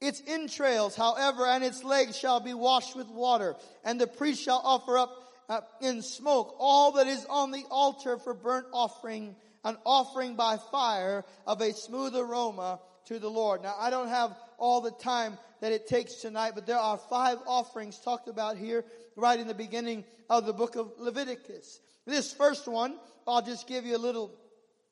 [0.00, 3.54] Its entrails, however, and its legs shall be washed with water,
[3.84, 5.16] and the priest shall offer up
[5.48, 10.56] uh, in smoke all that is on the altar for burnt offering, an offering by
[10.70, 13.62] fire of a smooth aroma to the Lord.
[13.62, 17.38] Now, I don't have all the time that it takes tonight, but there are five
[17.46, 18.84] offerings talked about here
[19.16, 21.80] right in the beginning of the book of Leviticus.
[22.06, 24.32] This first one, I'll just give you a little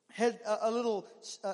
[0.09, 1.05] head, a little
[1.43, 1.53] uh,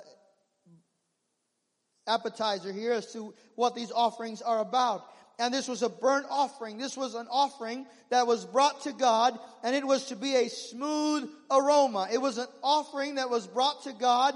[2.07, 5.05] appetizer here as to what these offerings are about.
[5.39, 6.77] And this was a burnt offering.
[6.77, 10.49] This was an offering that was brought to God and it was to be a
[10.49, 12.07] smooth aroma.
[12.11, 14.33] It was an offering that was brought to God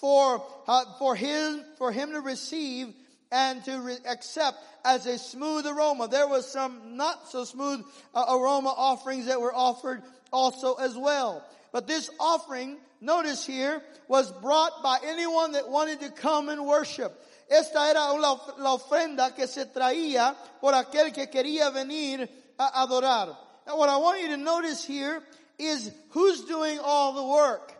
[0.00, 2.94] for, uh, for him, for him to receive
[3.32, 6.06] and to re- accept as a smooth aroma.
[6.06, 7.84] There was some not so smooth
[8.14, 11.44] uh, aroma offerings that were offered also as well.
[11.72, 17.12] But this offering, notice here, was brought by anyone that wanted to come and worship.
[17.50, 23.36] Esta era la, la ofrenda que se traía por aquel que quería venir a adorar.
[23.66, 25.22] Now what I want you to notice here
[25.58, 27.72] is who's doing all the work.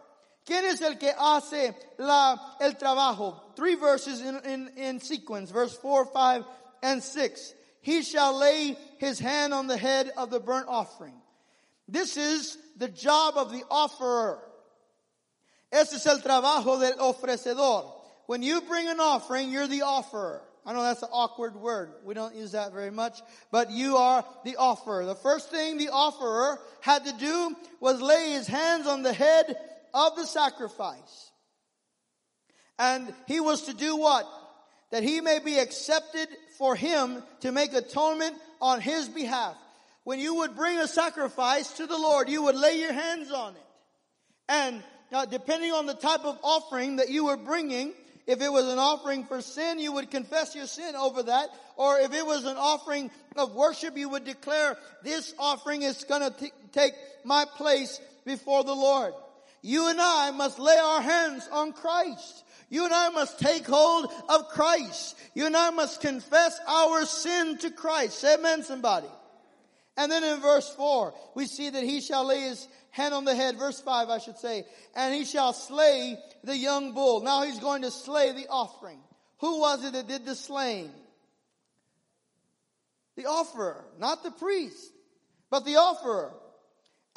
[0.46, 3.56] ¿Quién es el que hace la, el trabajo?
[3.56, 6.44] Three verses in, in, in sequence, verse 4, 5,
[6.82, 7.54] and 6.
[7.80, 11.14] He shall lay his hand on the head of the burnt offering.
[11.88, 14.38] This is the job of the offerer.
[15.74, 17.90] Ese es el trabajo del ofrecedor.
[18.26, 20.40] When you bring an offering, you're the offerer.
[20.64, 21.90] I know that's an awkward word.
[22.04, 25.04] We don't use that very much, but you are the offerer.
[25.04, 29.56] The first thing the offerer had to do was lay his hands on the head
[29.92, 31.32] of the sacrifice.
[32.78, 34.26] And he was to do what?
[34.92, 39.56] That he may be accepted for him to make atonement on his behalf.
[40.04, 43.54] When you would bring a sacrifice to the Lord, you would lay your hands on
[43.54, 43.62] it.
[44.48, 44.82] And
[45.14, 47.92] uh, depending on the type of offering that you were bringing,
[48.26, 51.50] if it was an offering for sin, you would confess your sin over that.
[51.76, 56.34] Or if it was an offering of worship, you would declare, this offering is gonna
[56.72, 59.12] take my place before the Lord.
[59.62, 62.44] You and I must lay our hands on Christ.
[62.70, 65.16] You and I must take hold of Christ.
[65.34, 68.24] You and I must confess our sin to Christ.
[68.24, 69.06] Amen somebody.
[69.96, 73.34] And then in verse 4, we see that he shall lay his hand on the
[73.34, 74.64] head, verse 5 I should say,
[74.94, 77.22] and he shall slay the young bull.
[77.22, 79.00] Now he's going to slay the offering.
[79.38, 80.90] Who was it that did the slaying?
[83.16, 84.92] The offerer, not the priest,
[85.50, 86.32] but the offerer.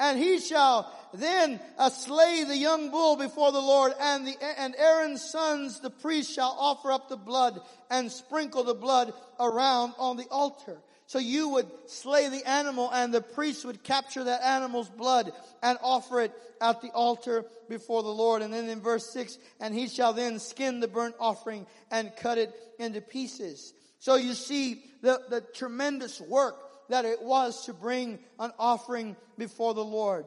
[0.00, 4.76] And he shall then uh, slay the young bull before the Lord and the, and
[4.76, 7.60] Aaron's sons, the priest shall offer up the blood
[7.90, 10.78] and sprinkle the blood around on the altar.
[11.08, 15.32] So you would slay the animal and the priest would capture that animal's blood
[15.62, 18.42] and offer it at the altar before the Lord.
[18.42, 22.36] And then in verse 6, and he shall then skin the burnt offering and cut
[22.36, 23.72] it into pieces.
[24.00, 26.56] So you see the, the tremendous work
[26.90, 30.26] that it was to bring an offering before the Lord.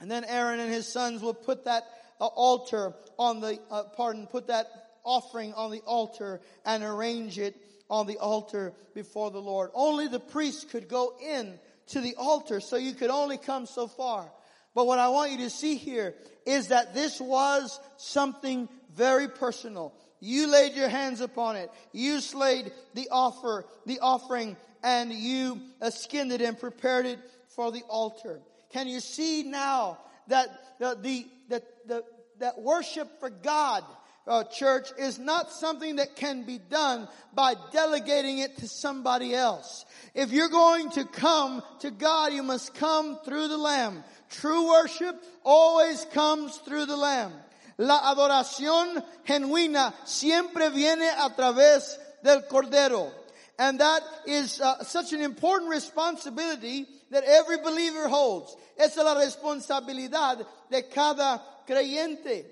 [0.00, 1.84] And then Aaron and his sons will put that
[2.20, 4.66] uh, altar on the, uh, pardon, put that
[5.04, 7.56] offering on the altar and arrange it
[7.90, 9.70] on the altar before the Lord.
[9.74, 13.86] Only the priest could go in to the altar, so you could only come so
[13.86, 14.30] far.
[14.74, 16.14] But what I want you to see here
[16.46, 19.94] is that this was something very personal.
[20.20, 21.70] You laid your hands upon it.
[21.92, 27.18] You slayed the offer, the offering, and you skinned it and prepared it
[27.48, 28.40] for the altar.
[28.70, 32.04] Can you see now that the, the, the, the
[32.38, 33.84] that worship for God
[34.28, 39.84] uh, church is not something that can be done by delegating it to somebody else.
[40.14, 44.04] If you're going to come to God, you must come through the Lamb.
[44.30, 47.32] True worship always comes through the Lamb.
[47.78, 53.10] La adoración genuina siempre viene a través del Cordero.
[53.58, 58.56] And that is uh, such an important responsibility that every believer holds.
[58.76, 62.44] Esa es la responsabilidad de cada creyente.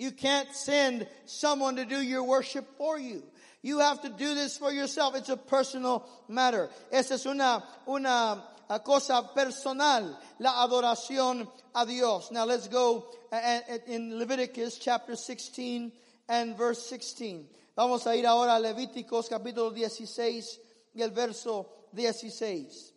[0.00, 3.22] You can't send someone to do your worship for you.
[3.60, 5.14] You have to do this for yourself.
[5.14, 6.70] It's a personal matter.
[6.90, 8.42] Esa es una, una
[8.82, 12.30] cosa personal, la adoración a Dios.
[12.32, 13.14] Now let's go
[13.86, 15.92] in Leviticus chapter 16
[16.30, 17.46] and verse 16.
[17.76, 20.60] Vamos a ir ahora a Levíticos capítulo 16
[20.94, 22.94] y el verso 16.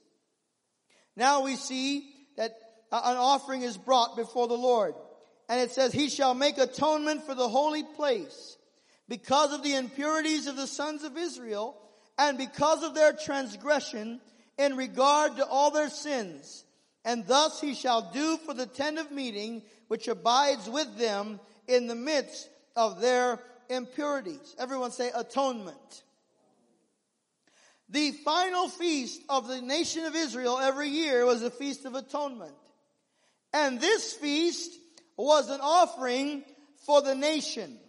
[1.18, 2.58] Now we see that
[2.94, 4.94] uh, an offering is brought before the Lord.
[5.50, 8.58] And it says, He shall make atonement for the holy place
[9.08, 11.78] because of the impurities of the sons of Israel
[12.18, 14.22] and because of their transgression
[14.58, 16.64] in regard to all their sins.
[17.06, 21.88] And thus he shall do for the tent of meeting which abides with them in
[21.88, 23.40] the midst of their
[23.70, 24.56] impurities.
[24.58, 26.04] Everyone say atonement.
[27.90, 32.56] The final feast of the nation of Israel every year was the Feast of Atonement.
[33.52, 34.72] And this feast
[35.18, 36.44] was an offering
[36.86, 37.80] for the nation.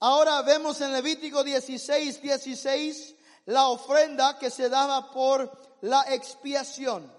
[0.00, 3.14] Ahora vemos en Levítico 16, 16
[3.46, 5.50] la ofrenda que se daba por
[5.82, 7.10] la expiación.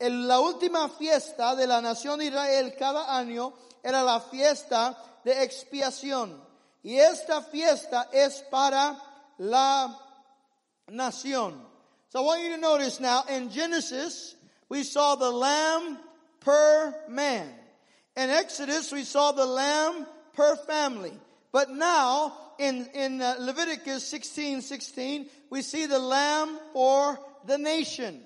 [0.00, 3.52] La última fiesta de la nación de Israel cada año
[3.82, 6.44] era la fiesta de expiación.
[6.82, 8.96] Y esta fiesta es para
[9.38, 9.96] la
[10.88, 11.64] nación.
[12.08, 14.36] So I want you to notice now, in Genesis,
[14.68, 15.98] we saw the lamb
[16.40, 17.52] per man.
[18.16, 21.12] In Exodus, we saw the lamb per family.
[21.52, 28.22] But now, in, in uh, Leviticus 16, 16, we see the lamb for the nation.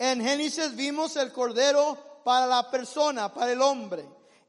[0.00, 4.04] En Génesis vimos el cordero para la persona, para el hombre.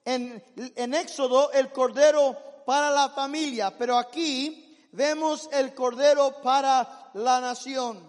[0.06, 0.42] En,
[0.76, 3.74] en Éxodo, el cordero para la familia.
[3.78, 8.02] Pero aquí vemos el cordero para la nación.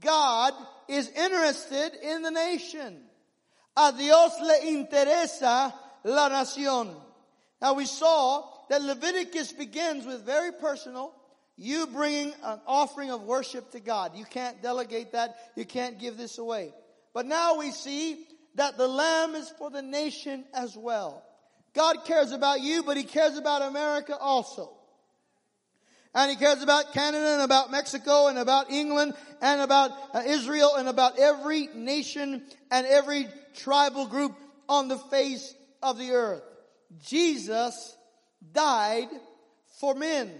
[0.00, 0.52] God
[0.88, 3.02] is interested in the nation.
[3.76, 5.72] A Dios le interesa
[6.04, 6.94] la nación.
[7.60, 11.12] Now we saw that Leviticus begins with very personal,
[11.56, 14.16] you bringing an offering of worship to God.
[14.16, 15.36] You can't delegate that.
[15.56, 16.72] You can't give this away.
[17.12, 18.24] But now we see
[18.54, 21.22] that the lamb is for the nation as well.
[21.74, 24.72] God cares about you, but he cares about America also.
[26.14, 30.74] And he cares about Canada and about Mexico and about England and about uh, Israel
[30.76, 34.36] and about every nation and every tribal group
[34.68, 36.42] on the face of the earth.
[37.06, 37.96] Jesus
[38.52, 39.08] died
[39.78, 40.30] for men.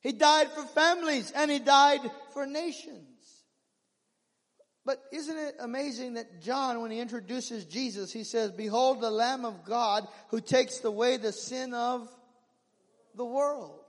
[0.00, 2.00] He died for families and he died
[2.32, 3.00] for nations.
[4.86, 9.46] But isn't it amazing that John, when he introduces Jesus, he says, behold the Lamb
[9.46, 12.08] of God who takes away the sin of
[13.16, 13.80] the world.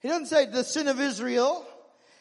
[0.00, 1.66] He doesn't say the sin of Israel.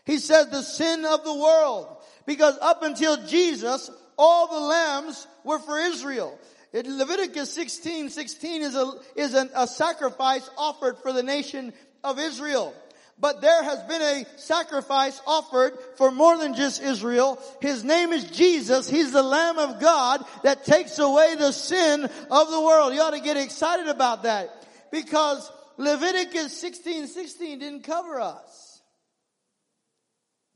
[0.05, 1.97] He says the sin of the world.
[2.25, 6.39] Because up until Jesus, all the lambs were for Israel.
[6.73, 12.73] Leviticus 16, 16 is a, is an, a sacrifice offered for the nation of Israel.
[13.19, 17.41] But there has been a sacrifice offered for more than just Israel.
[17.61, 18.89] His name is Jesus.
[18.89, 22.93] He's the Lamb of God that takes away the sin of the world.
[22.93, 24.49] You ought to get excited about that
[24.89, 28.81] because Leviticus 16, 16 didn't cover us.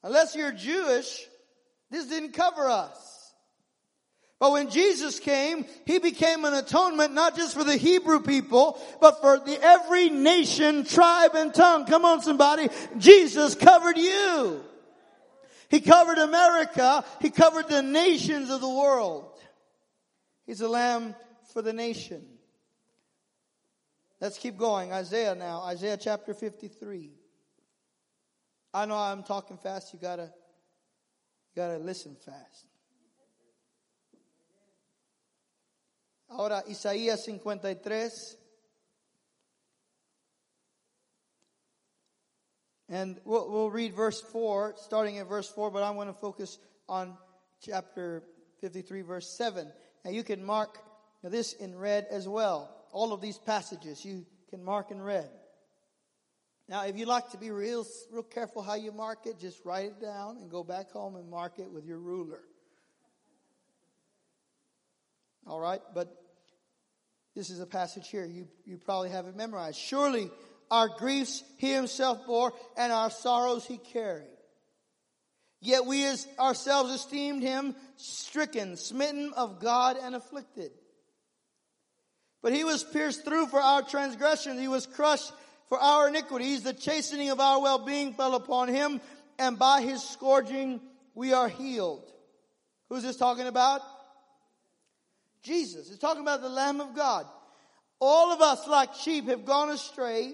[0.04, 1.20] Unless you're Jewish,
[1.92, 3.13] this didn't cover us.
[4.44, 9.22] But when Jesus came, He became an atonement not just for the Hebrew people, but
[9.22, 11.86] for the every nation, tribe, and tongue.
[11.86, 12.68] Come on somebody.
[12.98, 14.62] Jesus covered you.
[15.70, 17.06] He covered America.
[17.22, 19.32] He covered the nations of the world.
[20.46, 21.16] He's a lamb
[21.54, 22.26] for the nation.
[24.20, 24.92] Let's keep going.
[24.92, 25.62] Isaiah now.
[25.62, 27.12] Isaiah chapter 53.
[28.74, 29.94] I know I'm talking fast.
[29.94, 32.66] You gotta, you gotta listen fast.
[36.36, 38.38] Ahora, Isaías 53.
[42.90, 46.58] And we'll, we'll, read verse 4, starting at verse 4, but I'm going to focus
[46.90, 47.16] on
[47.62, 48.24] chapter
[48.62, 49.72] 53, verse 7.
[50.04, 50.80] Now you can mark
[51.24, 52.76] this in red as well.
[52.92, 55.30] All of these passages you can mark in red.
[56.68, 59.86] Now, if you like to be real, real careful how you mark it, just write
[59.86, 62.40] it down and go back home and mark it with your ruler.
[65.46, 66.23] All right, but
[67.36, 68.26] this is a passage here.
[68.26, 69.78] You, you probably have it memorized.
[69.78, 70.30] Surely
[70.70, 74.28] our griefs he himself bore and our sorrows he carried.
[75.62, 80.72] Yet we as ourselves esteemed him stricken, smitten of God and afflicted.
[82.42, 84.60] But he was pierced through for our transgressions.
[84.60, 85.32] He was crushed
[85.70, 86.64] for our iniquities.
[86.64, 89.00] The chastening of our well-being fell upon him
[89.40, 90.82] and by his scourging
[91.16, 92.12] we are healed.
[92.90, 93.82] Who's this talking about?
[95.44, 95.90] Jesus.
[95.90, 97.26] It's talking about the Lamb of God.
[98.00, 100.34] All of us, like sheep, have gone astray,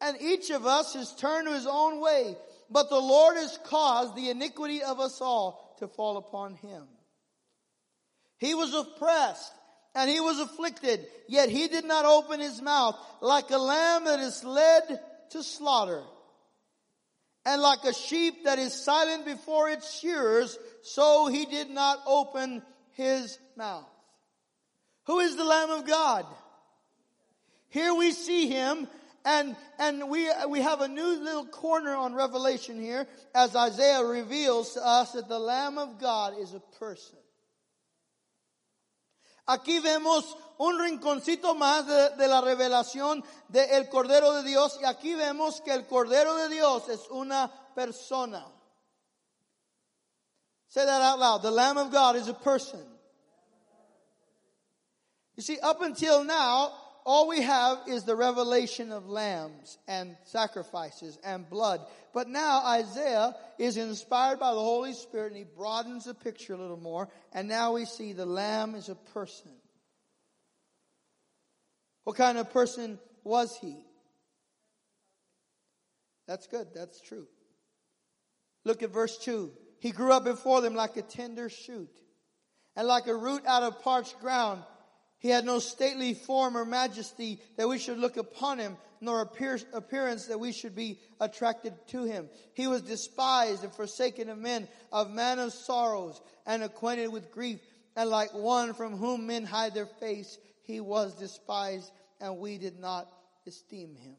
[0.00, 2.36] and each of us has turned to his own way.
[2.70, 6.84] But the Lord has caused the iniquity of us all to fall upon him.
[8.38, 9.52] He was oppressed
[9.94, 14.20] and he was afflicted, yet he did not open his mouth like a lamb that
[14.20, 16.02] is led to slaughter.
[17.44, 22.62] And like a sheep that is silent before its shearers, so he did not open
[22.92, 23.88] his mouth.
[25.08, 26.26] Who is the Lamb of God?
[27.70, 28.86] Here we see him
[29.24, 34.74] and, and we, we have a new little corner on Revelation here as Isaiah reveals
[34.74, 37.18] to us that the Lamb of God is a person.
[39.48, 40.24] Aquí vemos
[40.60, 45.62] un rinconcito más de, de la revelación del de Cordero de Dios y aquí vemos
[45.64, 48.44] que el Cordero de Dios es una persona.
[50.68, 51.42] Say that out loud.
[51.42, 52.97] The Lamb of God is a person.
[55.38, 56.72] You see, up until now,
[57.06, 61.80] all we have is the revelation of lambs and sacrifices and blood.
[62.12, 66.58] But now Isaiah is inspired by the Holy Spirit and he broadens the picture a
[66.58, 67.08] little more.
[67.32, 69.52] And now we see the lamb is a person.
[72.02, 73.76] What kind of person was he?
[76.26, 76.66] That's good.
[76.74, 77.28] That's true.
[78.64, 79.52] Look at verse 2.
[79.78, 81.96] He grew up before them like a tender shoot
[82.74, 84.64] and like a root out of parched ground.
[85.20, 90.26] He had no stately form or majesty that we should look upon him, nor appearance
[90.26, 92.28] that we should be attracted to him.
[92.54, 97.58] He was despised and forsaken of men, of man of sorrows, and acquainted with grief,
[97.96, 101.90] and like one from whom men hide their face, he was despised,
[102.20, 103.08] and we did not
[103.46, 104.16] esteem him.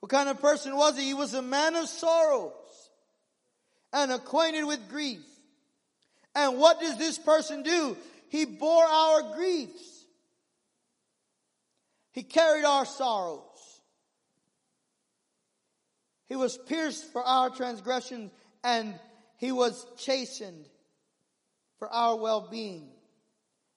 [0.00, 1.04] What kind of person was he?
[1.04, 2.90] He was a man of sorrows,
[3.94, 5.24] and acquainted with grief.
[6.34, 7.96] And what does this person do?
[8.28, 10.04] He bore our griefs.
[12.12, 13.40] He carried our sorrows.
[16.26, 18.30] He was pierced for our transgressions
[18.62, 18.94] and
[19.36, 20.66] he was chastened
[21.78, 22.88] for our well-being.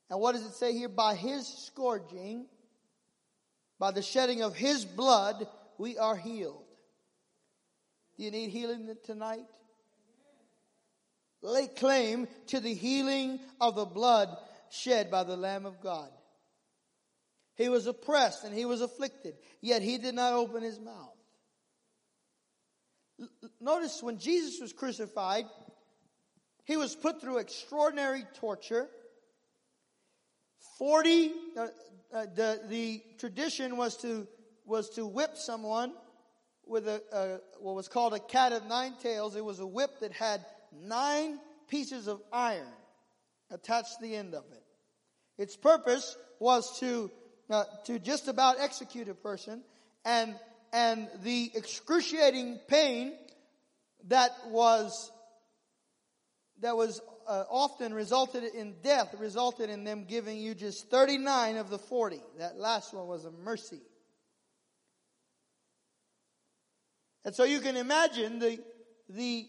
[0.09, 0.87] And what does it say here?
[0.87, 2.45] By his scourging,
[3.79, 6.63] by the shedding of his blood, we are healed.
[8.15, 9.45] Do you need healing tonight?
[11.47, 14.35] Lay claim to the healing of the blood
[14.69, 16.09] shed by the Lamb of God.
[17.55, 21.15] He was oppressed and he was afflicted, yet he did not open his mouth.
[23.61, 25.45] Notice when Jesus was crucified,
[26.65, 28.89] he was put through extraordinary torture.
[30.77, 31.67] 40, uh,
[32.13, 34.27] uh, the, the tradition was to,
[34.65, 35.93] was to whip someone
[36.65, 39.37] with a, what was called a cat of nine tails.
[39.37, 42.67] It was a whip that had nine pieces of iron
[43.51, 44.63] attached to the end of it.
[45.41, 47.11] Its purpose was to,
[47.49, 49.63] uh, to just about execute a person
[50.05, 50.35] and,
[50.73, 53.13] and the excruciating pain
[54.07, 55.11] that was,
[56.61, 61.69] that was uh, often resulted in death resulted in them giving you just 39 of
[61.69, 62.21] the 40.
[62.39, 63.81] That last one was a mercy.
[67.25, 68.59] And so you can imagine the,
[69.09, 69.45] the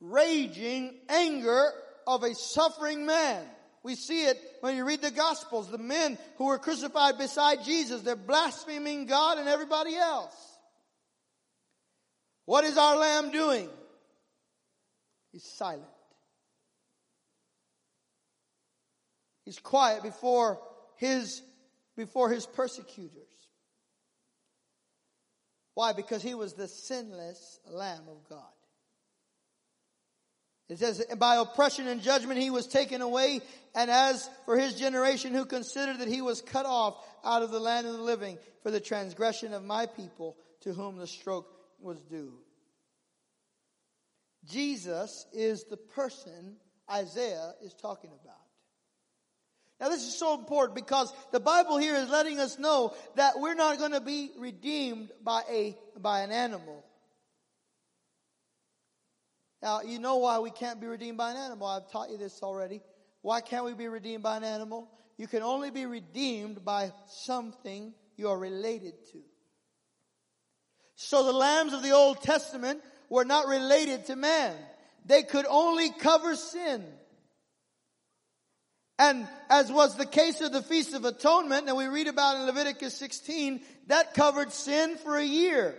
[0.00, 1.70] raging anger
[2.06, 3.44] of a suffering man.
[3.82, 5.70] We see it when you read the Gospels.
[5.70, 10.34] The men who were crucified beside Jesus, they're blaspheming God and everybody else.
[12.44, 13.68] What is our Lamb doing?
[15.32, 15.84] He's silent.
[19.44, 20.60] He's quiet before
[20.96, 21.42] his,
[21.96, 23.28] before his persecutors.
[25.74, 25.92] Why?
[25.92, 28.59] Because he was the sinless Lamb of God.
[30.70, 33.40] It says, by oppression and judgment he was taken away,
[33.74, 37.58] and as for his generation who considered that he was cut off out of the
[37.58, 42.00] land of the living for the transgression of my people to whom the stroke was
[42.02, 42.34] due.
[44.48, 46.56] Jesus is the person
[46.90, 48.36] Isaiah is talking about.
[49.80, 53.54] Now this is so important because the Bible here is letting us know that we're
[53.54, 56.84] not going to be redeemed by a, by an animal.
[59.62, 61.66] Now, you know why we can't be redeemed by an animal.
[61.66, 62.80] I've taught you this already.
[63.22, 64.88] Why can't we be redeemed by an animal?
[65.18, 69.18] You can only be redeemed by something you are related to.
[70.94, 72.80] So the lambs of the Old Testament
[73.10, 74.54] were not related to man.
[75.04, 76.84] They could only cover sin.
[78.98, 82.46] And as was the case of the Feast of Atonement, that we read about in
[82.46, 85.74] Leviticus 16, that covered sin for a year.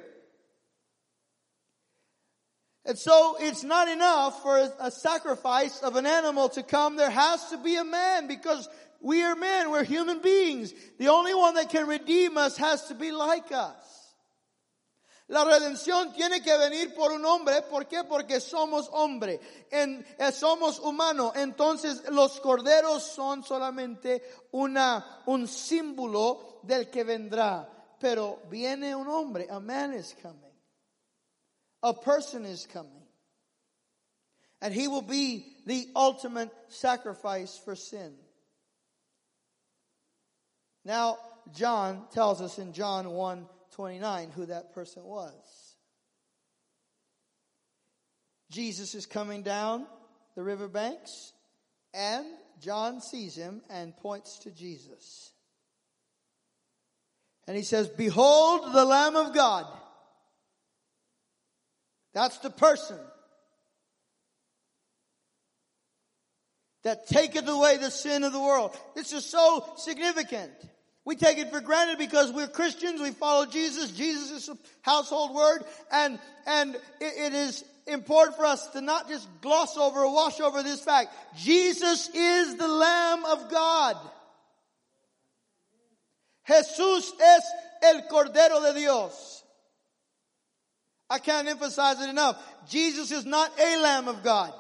[2.85, 6.95] And so it's not enough for a, sacrifice of an animal to come.
[6.95, 8.67] There has to be a man because
[9.01, 9.69] we are men.
[9.69, 10.73] We're human beings.
[10.97, 13.75] The only one that can redeem us has to be like us.
[15.27, 17.61] La redención tiene que venir por un hombre.
[17.61, 18.03] ¿Por qué?
[18.03, 19.39] Porque somos hombre.
[19.71, 21.33] En, eh, somos humanos.
[21.35, 27.69] Entonces los corderos son solamente una, un símbolo del que vendrá.
[27.97, 29.47] Pero viene un hombre.
[29.49, 30.50] A man is coming.
[31.83, 32.91] A person is coming.
[34.61, 38.13] And he will be the ultimate sacrifice for sin.
[40.85, 41.17] Now,
[41.53, 45.33] John tells us in John 1 29 who that person was.
[48.51, 49.87] Jesus is coming down
[50.35, 51.31] the riverbanks,
[51.93, 52.25] and
[52.59, 55.31] John sees him and points to Jesus.
[57.47, 59.65] And he says, Behold the Lamb of God
[62.13, 62.97] that's the person
[66.83, 68.75] that taketh away the sin of the world.
[68.95, 70.51] This is so significant.
[71.05, 75.33] We take it for granted because we're Christians, we follow Jesus, Jesus is a household
[75.33, 80.13] word, and, and it, it is important for us to not just gloss over or
[80.13, 81.09] wash over this fact.
[81.37, 83.97] Jesus is the Lamb of God.
[86.47, 87.43] Jesús es
[87.83, 89.40] el Cordero de Dios.
[91.11, 92.41] I can't emphasize it enough.
[92.69, 94.53] Jesus is not a Lamb of God.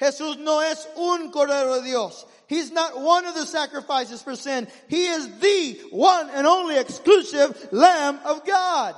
[0.00, 2.24] Jesús no es un Cordero de Dios.
[2.46, 4.68] He's not one of the sacrifices for sin.
[4.86, 8.94] He is the one and only exclusive Lamb of God.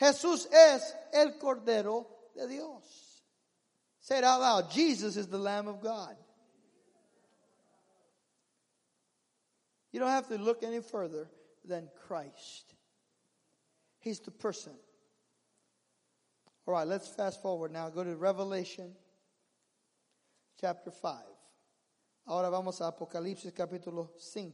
[0.00, 3.22] Jesús es el Cordero de Dios.
[4.00, 4.70] Say it out loud.
[4.70, 6.16] Jesus is the Lamb of God.
[9.92, 11.28] You don't have to look any further
[11.62, 12.74] than Christ.
[14.00, 14.72] He's the person.
[16.66, 17.90] All right, let's fast forward now.
[17.90, 18.92] Go to Revelation
[20.58, 21.20] chapter 5.
[22.26, 24.52] Ahora vamos a Apocalipsis capítulo 5.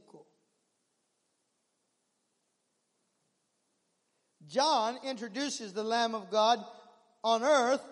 [4.45, 6.59] John introduces the Lamb of God
[7.23, 7.85] on earth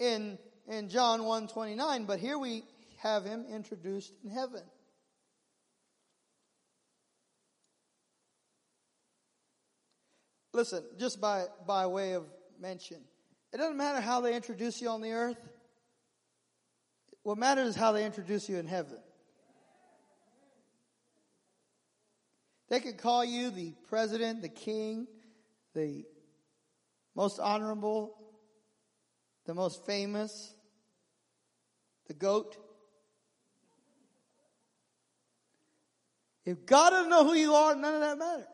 [0.00, 0.36] in,
[0.66, 2.64] in John 1.29, but here we
[2.96, 4.62] have him introduced in heaven.
[10.52, 12.24] Listen, just by, by way of
[12.58, 12.98] mention,
[13.52, 15.38] it doesn't matter how they introduce you on the earth.
[17.22, 18.98] What matters is how they introduce you in heaven.
[22.68, 25.06] They could call you the president, the king,
[25.74, 26.04] the
[27.14, 28.14] most honorable,
[29.46, 30.54] the most famous,
[32.06, 32.56] the goat.
[36.44, 38.46] If God doesn't know who you are, none of that matters.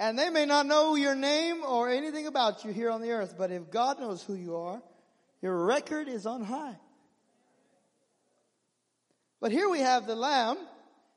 [0.00, 3.34] And they may not know your name or anything about you here on the earth,
[3.36, 4.80] but if God knows who you are,
[5.42, 6.76] your record is on high.
[9.40, 10.58] But here we have the Lamb,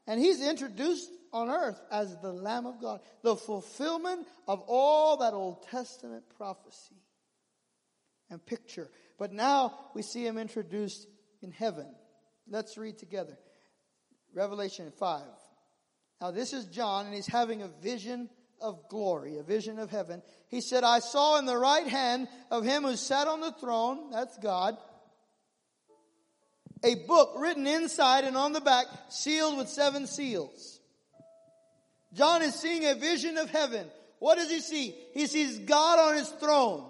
[0.08, 5.34] and he's introduced on earth as the Lamb of God, the fulfillment of all that
[5.34, 6.96] Old Testament prophecy
[8.30, 8.90] and picture.
[9.18, 11.08] But now we see him introduced
[11.42, 11.88] in heaven.
[12.48, 13.38] Let's read together.
[14.34, 15.22] Revelation 5.
[16.20, 18.30] Now this is John, and he's having a vision
[18.62, 20.22] of glory, a vision of heaven.
[20.50, 24.12] He said, I saw in the right hand of him who sat on the throne,
[24.12, 24.78] that's God,
[26.84, 30.80] a book written inside and on the back, sealed with seven seals.
[32.14, 33.86] John is seeing a vision of heaven.
[34.20, 34.96] What does he see?
[35.14, 36.86] He sees God on his throne.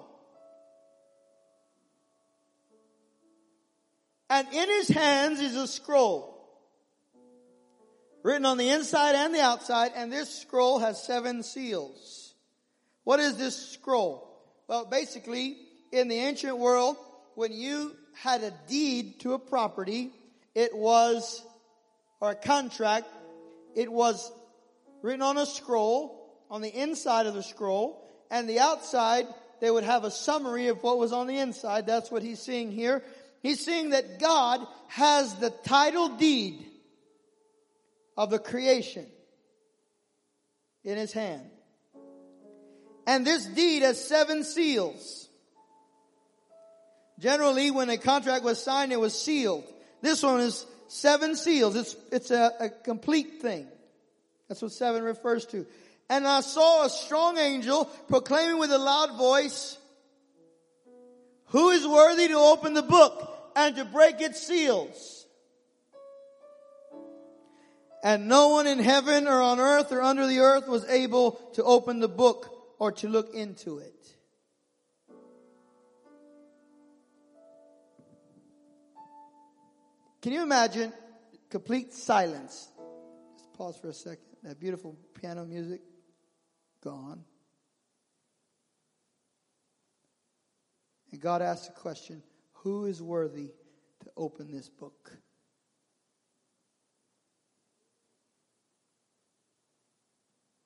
[4.29, 6.30] And in his hands is a scroll
[8.23, 12.33] written on the inside and the outside, and this scroll has seven seals.
[13.03, 14.27] What is this scroll?
[14.67, 15.57] Well, basically,
[15.91, 16.97] in the ancient world,
[17.35, 20.11] when you had a deed to a property,
[20.53, 21.43] it was,
[22.19, 23.07] or a contract,
[23.75, 24.31] it was
[25.01, 26.17] written on a scroll,
[26.49, 29.25] on the inside of the scroll, and the outside,
[29.59, 31.85] they would have a summary of what was on the inside.
[31.87, 33.03] That's what he's seeing here.
[33.41, 36.65] He's seeing that God has the title deed
[38.17, 39.05] of the creation
[40.83, 41.43] in his hand.
[43.07, 45.27] And this deed has seven seals.
[47.19, 49.63] Generally, when a contract was signed, it was sealed.
[50.01, 51.75] This one is seven seals.
[51.75, 53.67] It's, it's a, a complete thing.
[54.47, 55.65] That's what seven refers to.
[56.09, 59.77] And I saw a strong angel proclaiming with a loud voice,
[61.45, 65.20] who is worthy to open the book and to break its seals?
[68.03, 71.63] And no one in heaven or on earth or under the earth was able to
[71.63, 72.49] open the book
[72.79, 73.93] or to look into it.
[80.21, 80.93] Can you imagine
[81.49, 82.69] complete silence?
[83.37, 84.25] Just pause for a second.
[84.43, 85.81] That beautiful piano music
[86.83, 87.23] gone.
[91.11, 92.23] And God asked the question
[92.53, 93.51] Who is worthy
[94.03, 95.11] to open this book?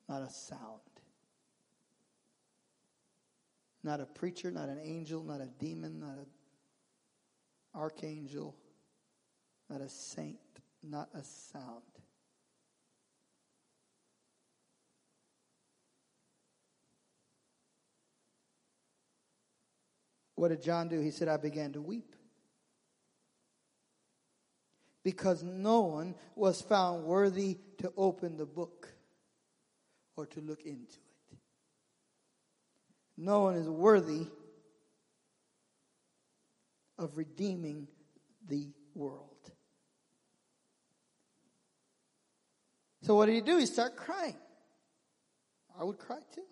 [0.08, 0.80] Not a sound.
[3.82, 6.26] Not a preacher, not an angel, not a demon, not an
[7.74, 8.56] archangel
[9.68, 10.38] not a saint,
[10.82, 11.82] not a sound.
[20.36, 21.00] What did John do?
[21.00, 22.14] He said, I began to weep.
[25.02, 28.88] Because no one was found worthy to open the book
[30.16, 30.98] or to look into
[31.32, 31.38] it.
[33.16, 34.26] No one is worthy
[36.98, 37.88] of redeeming
[38.48, 39.30] the world.
[43.02, 43.58] So what did he do?
[43.58, 44.36] He started crying.
[45.78, 46.42] I would cry too.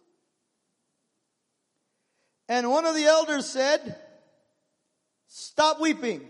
[2.49, 3.97] And one of the elders said,
[5.27, 6.29] Stop weeping.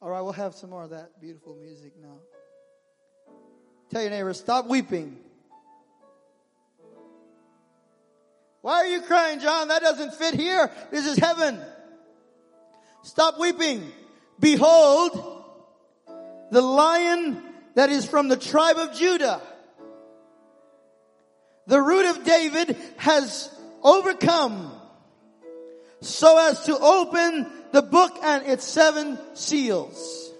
[0.00, 2.18] All right, we'll have some more of that beautiful music now.
[3.90, 5.16] Tell your neighbor, stop weeping.
[8.62, 9.68] Why are you crying, John?
[9.68, 10.70] That doesn't fit here.
[10.90, 11.58] This is heaven.
[13.02, 13.90] Stop weeping.
[14.38, 15.44] Behold,
[16.50, 17.42] the lion
[17.74, 19.40] that is from the tribe of Judah.
[21.66, 23.48] The root of David has
[23.82, 24.72] overcome
[26.00, 30.30] so as to open the book and its seven seals.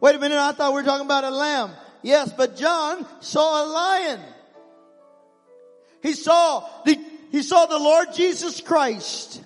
[0.00, 1.70] Wait a minute, I thought we were talking about a lamb.
[2.04, 4.20] Yes, but John saw a lion.
[6.02, 7.00] He saw the,
[7.30, 9.42] he saw the Lord Jesus Christ,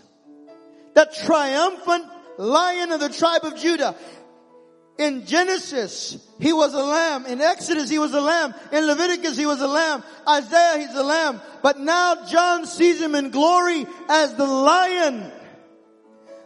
[0.94, 2.04] that triumphant
[2.36, 3.94] lion of the tribe of Judah.
[4.98, 7.26] In Genesis, he was a lamb.
[7.26, 8.52] In Exodus, he was a lamb.
[8.72, 10.02] In Leviticus, he was a lamb.
[10.28, 11.40] Isaiah, he's a lamb.
[11.62, 15.30] But now John sees him in glory as the lion,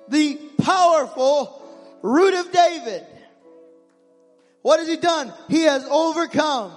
[0.09, 1.63] the powerful
[2.03, 3.07] root of David.
[4.63, 5.33] What has he done?
[5.49, 6.73] He has overcome.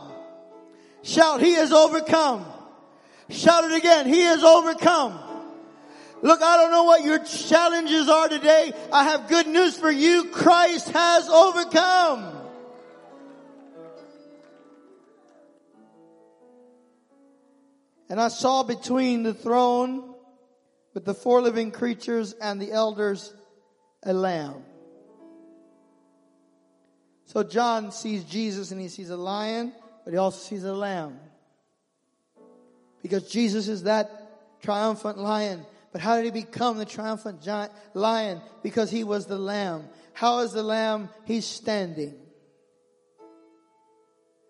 [1.03, 2.45] Shout, he has overcome.
[3.29, 4.07] Shout it again.
[4.07, 5.19] He has overcome.
[6.21, 8.73] Look, I don't know what your challenges are today.
[8.91, 10.25] I have good news for you.
[10.25, 12.31] Christ has overcome.
[18.09, 20.15] And I saw between the throne
[20.93, 23.33] with the four living creatures and the elders
[24.03, 24.63] a lamb.
[27.25, 29.73] So John sees Jesus and he sees a lion,
[30.03, 31.19] but he also sees a lamb.
[33.01, 35.65] Because Jesus is that triumphant lion
[35.95, 38.41] but how did he become the triumphant giant lion?
[38.61, 39.87] Because he was the lamb.
[40.11, 41.07] How is the lamb?
[41.23, 42.13] He's standing.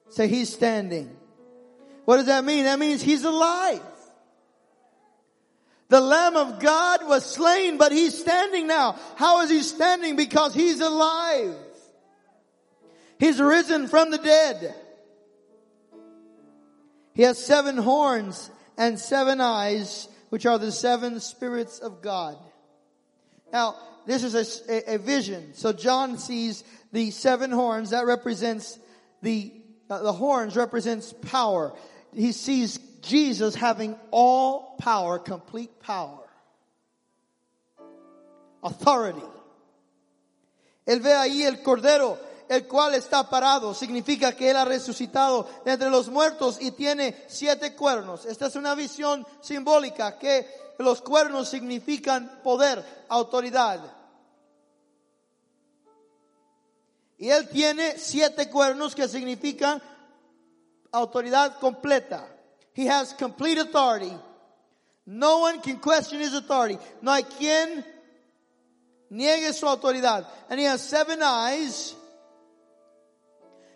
[0.10, 1.16] Say, he's standing.
[2.06, 2.64] What does that mean?
[2.64, 3.84] That means he's alive.
[5.90, 8.98] The Lamb of God was slain, but he's standing now.
[9.16, 10.16] How is he standing?
[10.16, 11.54] Because he's alive.
[13.20, 14.76] He's risen from the dead.
[17.14, 22.38] He has seven horns and seven eyes which are the seven spirits of God.
[23.54, 24.36] Now, this is
[24.68, 25.54] a, a, vision.
[25.54, 27.92] So John sees the seven horns.
[27.92, 28.78] That represents
[29.22, 29.54] the,
[29.90, 31.74] uh, the horns represents power.
[32.14, 36.28] he sees Jesus having all power, complete power,
[38.64, 39.22] authority.
[40.88, 42.18] Él ve ahí el cordero,
[42.50, 43.74] el cual está parado.
[43.74, 48.26] Significa que él ha resucitado entre los muertos y tiene siete cuernos.
[48.26, 50.48] Esta es una visión simbólica que
[50.80, 53.80] los cuernos significan poder, autoridad.
[57.18, 59.82] Y él tiene siete cuernos que significan
[60.92, 62.28] autoridad completa.
[62.74, 64.14] He has complete authority.
[65.06, 66.78] No one can question his authority.
[67.02, 67.86] No hay quien
[69.10, 70.28] niegue su autoridad.
[70.50, 71.96] And he has seven eyes,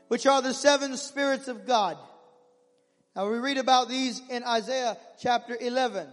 [0.10, 1.98] which are the seven spirits of God.
[3.16, 6.08] Now we read about these in Isaiah chapter 11.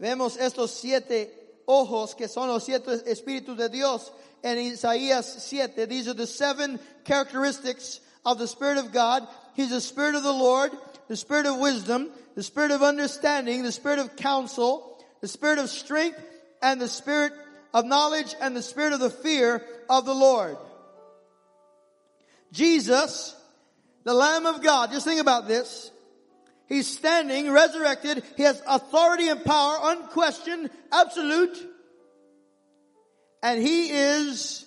[0.00, 1.28] Vemos estos siete
[1.66, 4.10] ojos que son los siete espíritus de Dios
[4.42, 5.88] in Isaías 7.
[5.88, 9.26] These are the seven characteristics of the Spirit of God.
[9.54, 10.70] He's the Spirit of the Lord,
[11.08, 15.68] the Spirit of wisdom, the Spirit of understanding, the Spirit of counsel, the Spirit of
[15.68, 16.20] strength,
[16.62, 17.32] and the Spirit
[17.72, 20.56] of knowledge, and the Spirit of the fear of the Lord.
[22.54, 23.34] Jesus,
[24.04, 25.90] the Lamb of God, just think about this.
[26.68, 28.22] He's standing, resurrected.
[28.36, 31.58] He has authority and power, unquestioned, absolute.
[33.42, 34.64] And he is,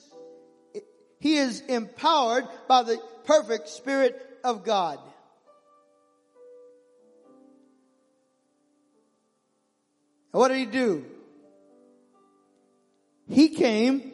[1.21, 4.99] he is empowered by the perfect Spirit of God.
[10.33, 11.05] And what did he do?
[13.29, 14.11] He came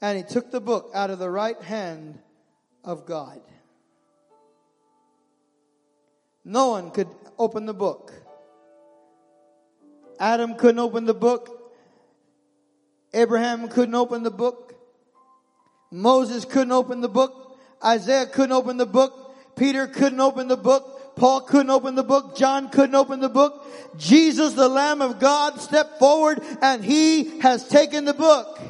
[0.00, 2.20] and he took the book out of the right hand
[2.84, 3.40] of God.
[6.44, 7.08] No one could
[7.38, 8.12] open the book.
[10.20, 11.72] Adam couldn't open the book.
[13.14, 14.74] Abraham couldn't open the book.
[15.90, 17.58] Moses couldn't open the book.
[17.82, 19.34] Isaiah couldn't open the book.
[19.56, 21.16] Peter couldn't open the book.
[21.16, 22.36] Paul couldn't open the book.
[22.36, 23.64] John couldn't open the book.
[23.96, 28.60] Jesus, the Lamb of God, stepped forward and he has taken the book.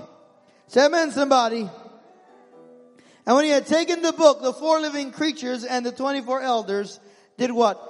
[0.66, 1.68] Say amen, somebody.
[3.26, 7.00] And when he had taken the book, the four living creatures and the 24 elders
[7.38, 7.80] did what?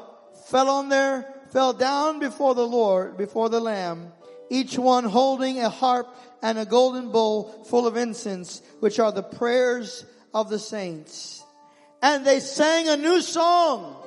[0.49, 4.13] Fell on their, fell down before the Lord, before the Lamb,
[4.51, 6.09] each one holding a harp
[6.43, 11.43] and a golden bowl full of incense, which are the prayers of the saints.
[12.03, 14.04] And they sang a new song,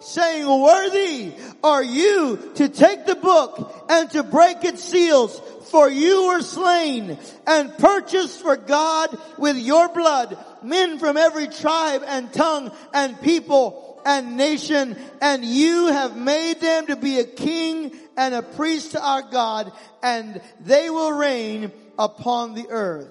[0.00, 1.32] saying, worthy
[1.64, 5.40] are you to take the book and to break its seals,
[5.70, 12.02] for you were slain and purchased for God with your blood men from every tribe
[12.06, 17.92] and tongue and people and nation, and you have made them to be a king
[18.16, 19.72] and a priest to our God,
[20.02, 23.08] and they will reign upon the earth.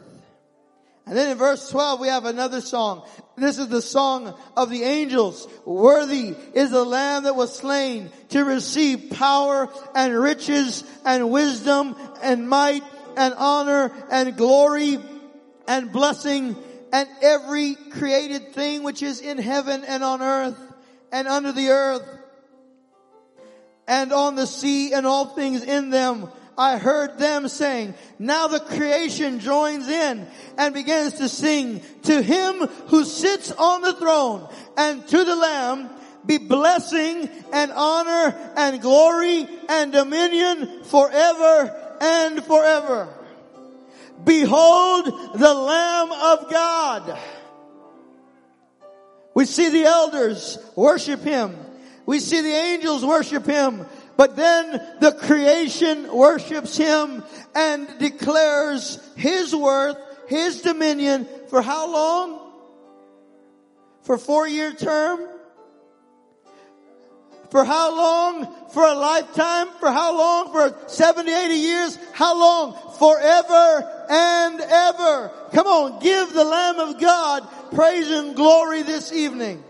[1.06, 3.04] And then in verse 12 we have another song.
[3.38, 5.48] This is the song of the angels.
[5.66, 12.50] Worthy is the lamb that was slain to receive power and riches and wisdom and
[12.50, 12.84] might
[13.18, 15.00] and honor and glory
[15.68, 16.56] and blessing
[16.92, 20.58] and every created thing which is in heaven and on earth
[21.12, 22.08] and under the earth
[23.88, 26.30] and on the sea and all things in them.
[26.58, 30.28] I heard them saying, now the creation joins in
[30.58, 34.48] and begins to sing to him who sits on the throne
[34.78, 35.90] and to the lamb
[36.26, 43.10] be blessing and honor and glory and dominion forever and forever.
[44.24, 47.20] Behold the Lamb of God
[49.36, 51.56] we see the elders worship Him.
[52.08, 53.86] We see the angels worship Him.
[54.18, 59.98] But then the creation worships Him and declares His worth,
[60.28, 62.42] His dominion for how long?
[64.04, 65.20] For four year term?
[67.50, 68.70] For how long?
[68.72, 69.68] For a lifetime?
[69.80, 70.52] For how long?
[70.52, 72.00] For 70, 80 years?
[72.14, 72.74] How long?
[73.00, 75.32] Forever and ever.
[75.52, 79.64] Come on, give the Lamb of God praise and glory this evening.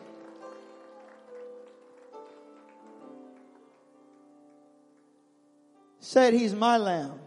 [6.05, 7.19] Said he's my lamb.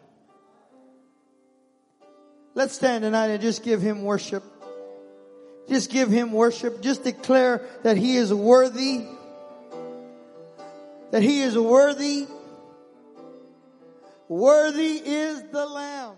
[2.55, 4.45] Let's stand tonight and just give him worship.
[5.69, 6.81] Just give him worship.
[6.81, 9.05] Just declare that he is worthy.
[11.11, 12.29] That he is worthy.
[14.29, 16.15] Worthy is the lamb.